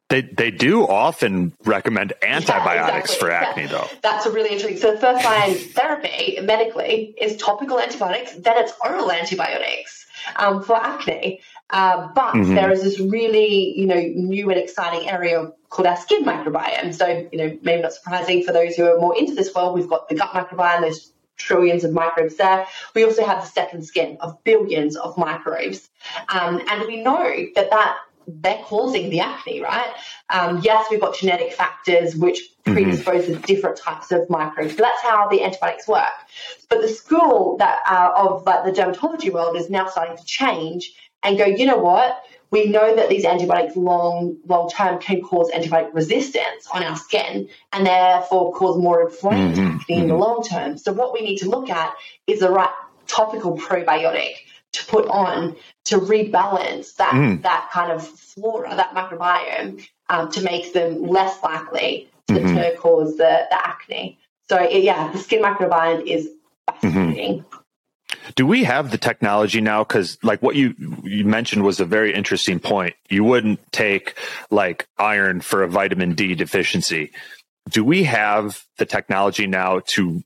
[0.10, 3.18] They, they do often recommend antibiotics yeah, exactly.
[3.18, 3.88] for acne, though.
[4.02, 4.78] That's a really interesting.
[4.78, 10.76] So, the first line therapy medically is topical antibiotics, then it's oral antibiotics um, for
[10.76, 11.39] acne.
[11.70, 12.56] Uh, but mm-hmm.
[12.56, 16.93] there is this really, you know, new and exciting area called our skin microbiome.
[16.93, 19.89] So, you know, maybe not surprising for those who are more into this world, we've
[19.89, 22.68] got the gut microbiome, there's trillions of microbes there.
[22.93, 25.89] We also have the second skin of billions of microbes.
[26.30, 29.93] Um, and we know that that they're causing the acne, right?
[30.30, 32.74] Um, yes, we've got genetic factors which mm-hmm.
[32.74, 33.42] predispose mm-hmm.
[33.42, 34.76] to different types of microbes.
[34.76, 36.14] But that's how the antibiotics work.
[36.70, 40.93] But the school that uh, of like, the dermatology world is now starting to change
[41.24, 42.24] and go, you know what?
[42.52, 47.48] We know that these antibiotics long long term can cause antibiotic resistance on our skin
[47.72, 49.92] and therefore cause more inflammation mm-hmm.
[49.92, 50.22] in the mm-hmm.
[50.22, 50.78] long term.
[50.78, 51.94] So what we need to look at
[52.28, 52.70] is the right
[53.08, 54.34] topical probiotic
[54.74, 55.56] to put on
[55.86, 57.42] to rebalance that mm.
[57.42, 62.56] that kind of flora, that microbiome, um, to make them less likely to, mm-hmm.
[62.56, 64.18] to cause the, the acne.
[64.50, 66.30] So yeah, the skin microbiome is
[66.68, 67.40] fascinating.
[67.40, 67.61] Mm-hmm.
[68.36, 69.84] Do we have the technology now?
[69.84, 72.96] Because like what you you mentioned was a very interesting point.
[73.10, 74.16] You wouldn't take
[74.50, 77.12] like iron for a vitamin D deficiency.
[77.70, 80.24] Do we have the technology now to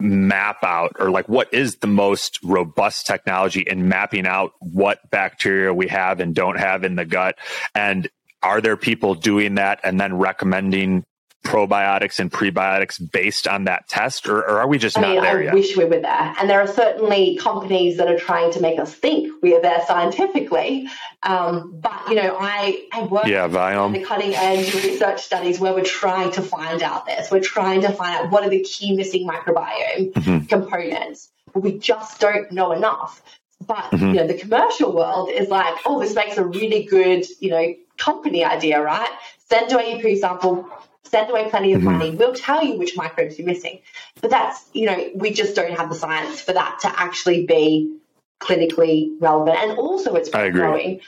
[0.00, 5.74] map out or like what is the most robust technology in mapping out what bacteria
[5.74, 7.36] we have and don't have in the gut
[7.74, 8.08] and
[8.40, 11.04] are there people doing that and then recommending
[11.44, 15.22] probiotics and prebiotics based on that test, or, or are we just I not mean,
[15.22, 15.54] there I yet?
[15.54, 16.34] wish we were there.
[16.38, 19.82] And there are certainly companies that are trying to make us think we are there
[19.86, 20.88] scientifically.
[21.22, 23.92] Um, but, you know, I, I work Yeah, Viome.
[23.94, 27.30] the cutting edge research studies where we're trying to find out this.
[27.30, 30.46] We're trying to find out what are the key missing microbiome Mm-hmm.
[30.46, 31.30] components.
[31.54, 33.22] But we just don't know enough.
[33.66, 34.06] But, Mm-hmm.
[34.08, 37.74] you know, the commercial world is like, oh, this makes a really good, you know,
[37.96, 39.10] company idea, right?
[39.48, 40.68] Send away your poo sample,
[41.10, 41.86] send away plenty Mm-hmm.
[41.86, 42.10] of money.
[42.10, 43.80] We'll tell you which microbes you're missing.
[44.20, 47.96] But that's, you know, we just don't have the science for that to actually be
[48.40, 49.58] clinically relevant.
[49.58, 50.60] And also, it's I agree.
[50.60, 51.00] growing.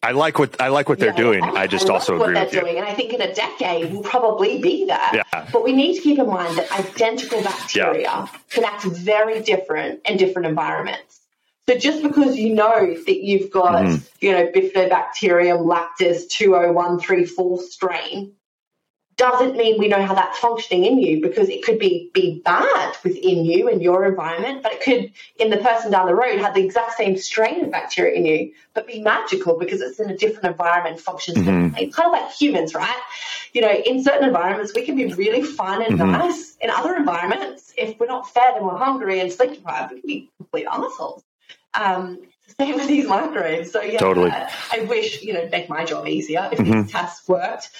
[0.00, 1.42] I like what I like what they're Yeah, doing.
[1.42, 2.60] I, I just love also agree they're with you.
[2.60, 5.10] doing, and I think in a decade we'll probably be there.
[5.12, 5.48] Yeah.
[5.52, 10.16] But we need to keep in mind that identical bacteria can act very different in
[10.16, 11.17] different environments.
[11.68, 14.24] So just because you know that you've got, Mm-hmm.
[14.24, 18.32] you know, Bifidobacterium lactis 20134 strain,
[19.16, 22.96] doesn't mean we know how that's functioning in you because it could be be bad
[23.04, 26.54] within you and your environment, but it could in the person down the road have
[26.54, 30.16] the exact same strain of bacteria in you, but be magical because it's in a
[30.16, 31.84] different environment, functions differently.
[31.84, 33.02] It's kind of like humans, right?
[33.52, 36.56] You know, in certain environments we can be really fun and nice.
[36.62, 40.06] In other environments, if we're not fed and we're hungry and sleep deprived, we can
[40.06, 41.24] be complete assholes.
[41.74, 42.18] Um,
[42.58, 43.70] same with these microbes.
[43.72, 44.30] So yeah, Totally.
[44.30, 47.70] I, I wish you know make my job easier if these tests worked.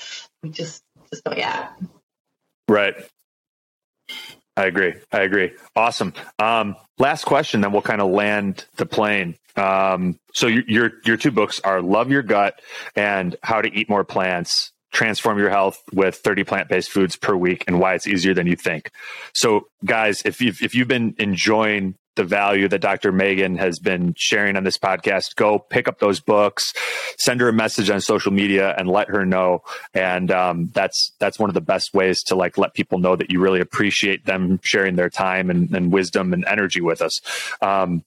[0.42, 1.70] We just just not yet.
[2.68, 2.94] Right.
[4.56, 4.94] I agree.
[5.12, 5.52] I agree.
[5.76, 6.12] Awesome.
[6.40, 9.36] Um, last question, then we'll kind of land the plane.
[9.56, 12.60] Um, so your, your your two books are "Love Your Gut"
[12.96, 17.36] and "How to Eat More Plants." Transform your health with 30 plant based foods per
[17.36, 18.90] week and why it's easier than you think.
[19.34, 23.12] So, guys, if you've, if you've been enjoying the value that Dr.
[23.12, 26.74] Megan has been sharing on this podcast, go pick up those books,
[27.16, 29.62] send her a message on social media, and let her know.
[29.94, 33.30] And um, that's that's one of the best ways to like let people know that
[33.30, 37.20] you really appreciate them sharing their time and, and wisdom and energy with us.
[37.62, 38.04] Um,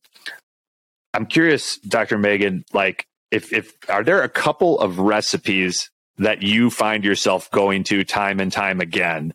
[1.14, 2.18] I'm curious, Dr.
[2.18, 7.84] Megan, like if if are there a couple of recipes that you find yourself going
[7.86, 9.34] to time and time again?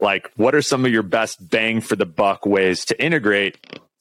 [0.00, 3.58] Like, what are some of your best bang for the buck ways to integrate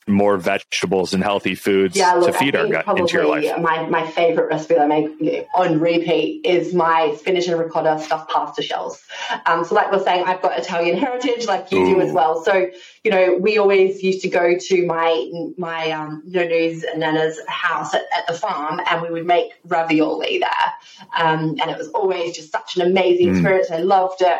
[0.10, 3.58] more vegetables and healthy foods Yeah, look, to feed our gut into your life?
[3.60, 8.30] my, my favorite recipe that I make on repeat is my spinach and ricotta stuffed
[8.30, 9.04] pasta shells.
[9.46, 12.44] Um, so, like we're saying, I've got Italian heritage, like you do as well.
[12.44, 12.68] So,
[13.04, 17.94] you know, we always used to go to my my um, nonu's and nana's house
[17.94, 20.74] at, at the farm, and we would make ravioli there,
[21.18, 23.72] um, and it was always just such an amazing experience.
[23.72, 24.40] I loved it.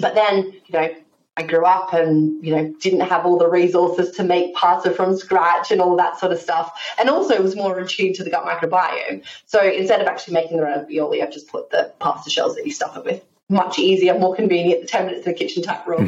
[0.00, 0.94] But then, you know,
[1.36, 5.16] I grew up and, you know, didn't have all the resources to make pasta from
[5.16, 6.80] scratch and all that sort of stuff.
[6.98, 9.24] And also was more in tune to the gut microbiome.
[9.46, 12.72] So instead of actually making the ravioli, I've just put the pasta shells that you
[12.72, 13.24] stuff it with.
[13.48, 16.00] Much easier, more convenient, the 10 minutes in the kitchen type rule.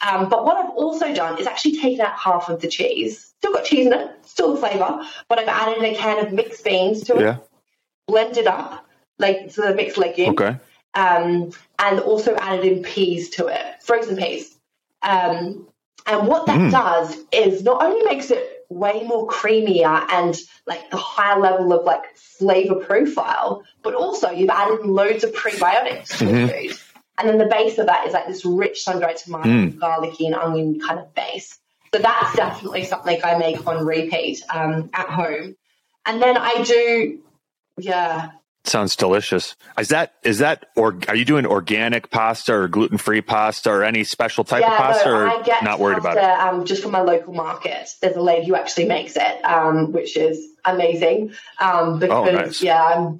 [0.00, 3.34] Um, but what I've also done is actually taken out half of the cheese.
[3.40, 6.64] Still got cheese in it, still the flavour, but I've added a can of mixed
[6.64, 7.36] beans to it, Yeah.
[8.06, 8.86] blended up,
[9.18, 10.56] like so the mixed legume Okay.
[10.94, 14.57] um, and also added in peas to it, frozen peas.
[15.02, 15.66] Um,
[16.06, 16.70] and what that Mm.
[16.70, 21.84] does is not only makes it way more creamier and like the higher level of
[21.84, 26.46] like flavor profile, but also you've added loads of prebiotics to Mm-hmm.
[26.46, 26.78] the food.
[27.18, 29.78] And then the base of that is like this rich sun-dried tomato, Mm.
[29.78, 31.58] garlicky, and onion kind of base.
[31.92, 35.56] So that's definitely something I make on repeat um, at home.
[36.06, 37.18] And then I do,
[37.78, 38.30] yeah,
[38.64, 39.56] Sounds delicious.
[39.78, 43.82] Is that is that or are you doing organic pasta or gluten free pasta or
[43.82, 46.22] any special type of pasta no, or I get not worried about it?
[46.22, 47.88] pasta, Um, just from my local market.
[48.02, 51.32] There's a lady who actually makes it, um, which is amazing.
[51.58, 52.62] Um, because Oh, nice.
[52.62, 53.12] yeah,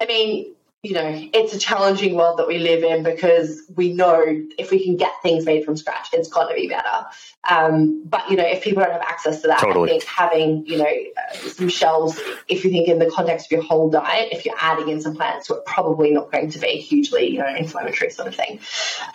[0.00, 4.22] I mean, you know, it's a challenging world that we live in because we know
[4.56, 7.06] if we can get things made from scratch, it's got to be better.
[7.48, 9.88] Um, but you know, if people don't have access to that, Totally.
[9.88, 13.52] I think having you know uh, some shelves, if you think in the context of
[13.52, 16.76] your whole diet, if you're adding in some plants, we're probably not going to be
[16.76, 18.60] hugely you know inflammatory sort of thing.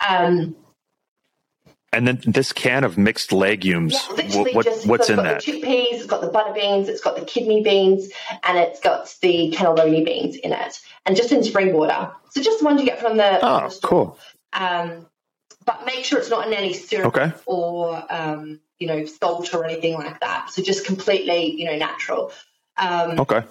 [0.06, 0.56] Um,
[1.94, 3.92] And then this can of mixed legumes.
[4.16, 5.44] yeah, what, what- just what's in it's got that?
[5.44, 8.08] the chickpeas, it's got the butter beans, it's got the kidney beans,
[8.44, 12.10] and it's got the cannellini beans in it, and just in spring water.
[12.30, 13.38] So just the ones you get from the.
[13.46, 13.90] Oh, the store.
[13.90, 14.18] cool.
[14.54, 15.06] Um,
[15.66, 17.32] but make sure it's not in any syrup Okay.
[17.46, 20.50] or um, you know salt or anything like that.
[20.50, 22.32] So just completely you know natural.
[22.78, 23.42] Um, Okay.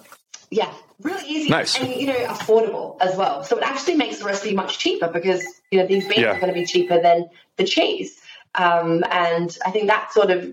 [0.50, 1.78] yeah, really easy Nice.
[1.78, 3.44] and you know affordable as well.
[3.44, 6.36] So it actually makes the recipe much cheaper because you know these beans Yeah.
[6.36, 8.18] are going to be cheaper than the cheese.
[8.54, 10.52] Um, and I think that sort of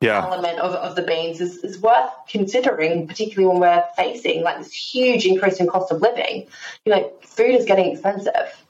[0.00, 0.22] Yeah.
[0.24, 4.72] element of, of the beans is, is worth considering, particularly when we're facing like this
[4.72, 6.46] huge increase in cost of living.
[6.84, 8.64] You know, food is getting expensive.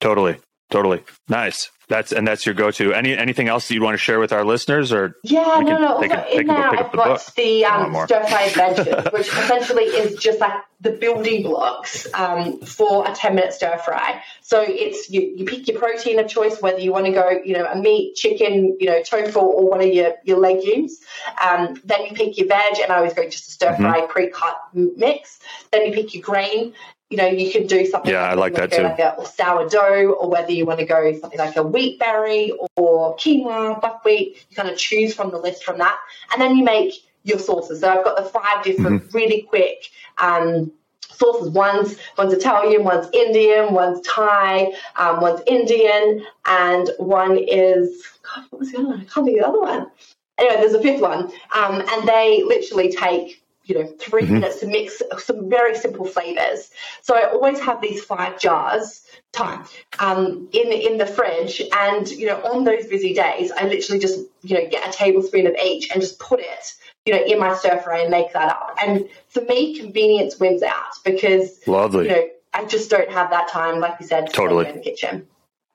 [0.00, 0.38] Totally.
[0.70, 1.02] Totally.
[1.28, 1.70] Nice.
[1.88, 2.92] That's and that's your go-to.
[2.92, 5.94] Any anything else that you'd want to share with our listeners, or yeah, no, no.
[5.94, 10.64] Also, in there, I've the got the um, stir-fry adventures, which essentially is just like
[10.80, 14.20] the building blocks um, for a ten-minute stir-fry.
[14.40, 17.52] So it's you, you pick your protein of choice, whether you want to go, you
[17.52, 20.98] know, a meat, chicken, you know, tofu, or one of your your legumes.
[21.40, 24.10] Um, then you pick your veg, and I always go just a stir-fry mm-hmm.
[24.10, 25.38] pre-cut mix.
[25.70, 26.74] Then you pick your grain,
[27.10, 28.10] you know, you can do something.
[28.10, 28.82] Yeah, like I like that too.
[28.82, 33.16] Like a sourdough, or whether you want to go something like a wheat berry or
[33.16, 34.44] quinoa, buckwheat.
[34.50, 35.98] You kind of choose from the list from that,
[36.32, 37.80] and then you make your sauces.
[37.80, 39.16] So I've got the five different, mm-hmm.
[39.16, 41.50] really quick um, sauces.
[41.50, 48.58] One's one's Italian, one's Indian, one's Thai, um, one's Indian, and one is God, what
[48.60, 49.00] was the other one?
[49.00, 49.90] I can't think of the other one.
[50.38, 54.34] Anyway, there's a fifth one, um, and they literally take you know, 3 mm-hmm.
[54.34, 56.70] minutes to mix some very simple flavors.
[57.02, 59.64] So I always have these five jars time
[59.98, 64.20] um, in in the fridge, and you know, on those busy days, I literally just
[64.42, 66.74] you know get a tablespoon of each and just put it
[67.04, 68.76] you know in my stir fry and make that up.
[68.80, 72.04] And for me, convenience wins out because lovely.
[72.04, 74.80] You know, I just don't have that time, like you said, to totally in the
[74.80, 75.26] kitchen.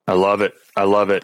[0.07, 0.53] I love it.
[0.75, 1.23] I love it.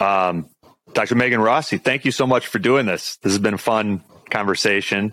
[0.00, 0.48] Um,
[0.92, 1.14] Dr.
[1.16, 3.16] Megan Rossi, thank you so much for doing this.
[3.16, 5.12] This has been a fun conversation.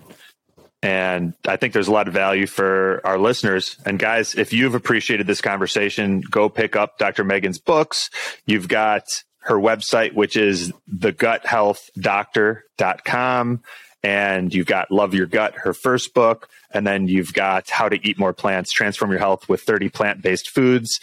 [0.81, 3.75] And I think there's a lot of value for our listeners.
[3.85, 7.25] And guys, if you've appreciated this conversation, go pick up Dr.
[7.25, 8.09] Megan's books.
[8.45, 9.03] You've got
[9.39, 13.63] her website, which is theguthealthdoctor.com.
[14.01, 16.47] And you've got Love Your Gut, her first book.
[16.71, 20.21] And then you've got How to Eat More Plants, Transform Your Health with 30 Plant
[20.21, 21.01] Based Foods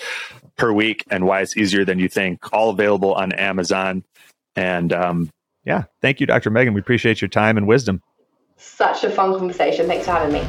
[0.56, 4.04] per week, and Why It's Easier Than You Think, all available on Amazon.
[4.54, 5.28] And um,
[5.64, 6.48] yeah, thank you, Dr.
[6.48, 6.72] Megan.
[6.72, 8.00] We appreciate your time and wisdom.
[8.56, 9.86] Such a fun conversation.
[9.86, 10.46] Thanks for having me.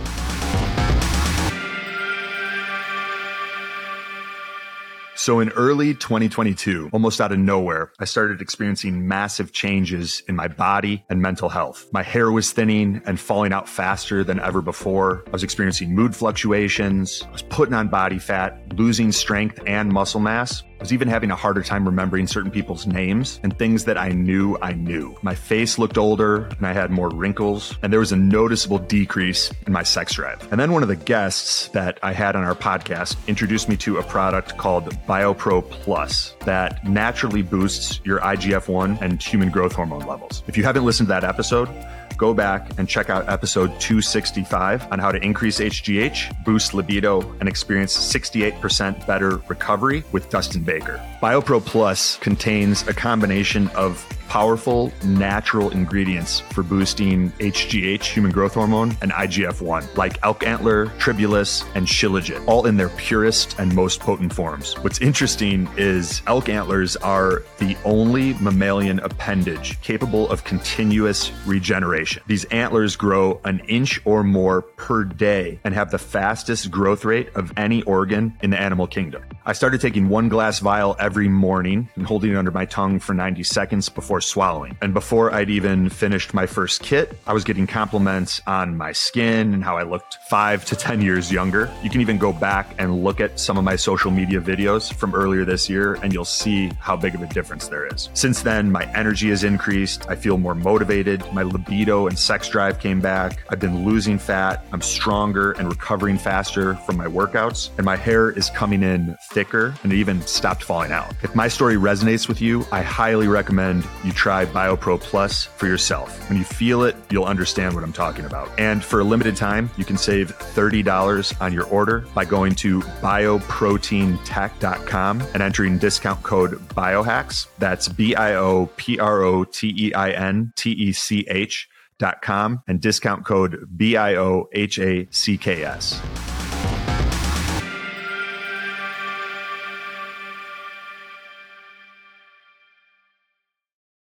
[5.27, 10.47] So in early 2022, almost out of nowhere, I started experiencing massive changes in my
[10.47, 11.85] body and mental health.
[11.91, 15.23] My hair was thinning and falling out faster than ever before.
[15.27, 17.23] I was experiencing mood fluctuations.
[17.27, 20.63] I was putting on body fat, losing strength and muscle mass.
[20.77, 24.09] I was even having a harder time remembering certain people's names and things that I
[24.09, 25.17] knew I knew.
[25.23, 29.51] My face looked older and I had more wrinkles, and there was a noticeable decrease
[29.65, 30.47] in my sex drive.
[30.51, 33.97] And then one of the guests that I had on our podcast introduced me to
[33.97, 40.05] a product called BioPro Plus that naturally boosts your IGF 1 and human growth hormone
[40.05, 40.43] levels.
[40.47, 41.69] If you haven't listened to that episode,
[42.17, 47.47] go back and check out episode 265 on how to increase HGH, boost libido, and
[47.47, 51.01] experience 68% better recovery with Dustin Baker.
[51.21, 58.95] BioPro Plus contains a combination of powerful natural ingredients for boosting HGH, human growth hormone,
[59.01, 63.99] and IGF 1, like elk antler, tribulus, and shilajit, all in their purest and most
[63.99, 64.73] potent forms.
[64.83, 72.23] What's interesting is elk antlers are the only mammalian appendage capable of continuous regeneration.
[72.27, 77.29] These antlers grow an inch or more per day and have the fastest growth rate
[77.35, 79.23] of any organ in the animal kingdom.
[79.45, 83.13] I started taking one glass vial every morning and holding it under my tongue for
[83.13, 84.77] 90 seconds before swallowing.
[84.81, 89.53] And before I'd even finished my first kit, I was getting compliments on my skin
[89.53, 91.71] and how I looked five to 10 years younger.
[91.83, 95.13] You can even go back and look at some of my social media videos from
[95.15, 98.09] earlier this year, and you'll see how big of a difference there is.
[98.13, 100.07] Since then, my energy has increased.
[100.09, 101.23] I feel more motivated.
[101.33, 103.43] My libido and sex drive came back.
[103.49, 104.65] I've been losing fat.
[104.71, 107.69] I'm stronger and recovering faster from my workouts.
[107.77, 111.13] And my hair is coming in thicker and it even stopped falling out.
[111.23, 116.27] If my story resonates with you, I highly recommend you try BioPro Plus for yourself.
[116.29, 118.49] When you feel it, you'll understand what I'm talking about.
[118.57, 122.81] And for a limited time, you can save $30 on your order by going to
[122.81, 127.45] bioproteintech.com and entering discount code biohacks.
[127.59, 131.67] That's B I O P R O T E I N T E C H
[131.99, 135.99] dot com and discount code B I O H A C K S.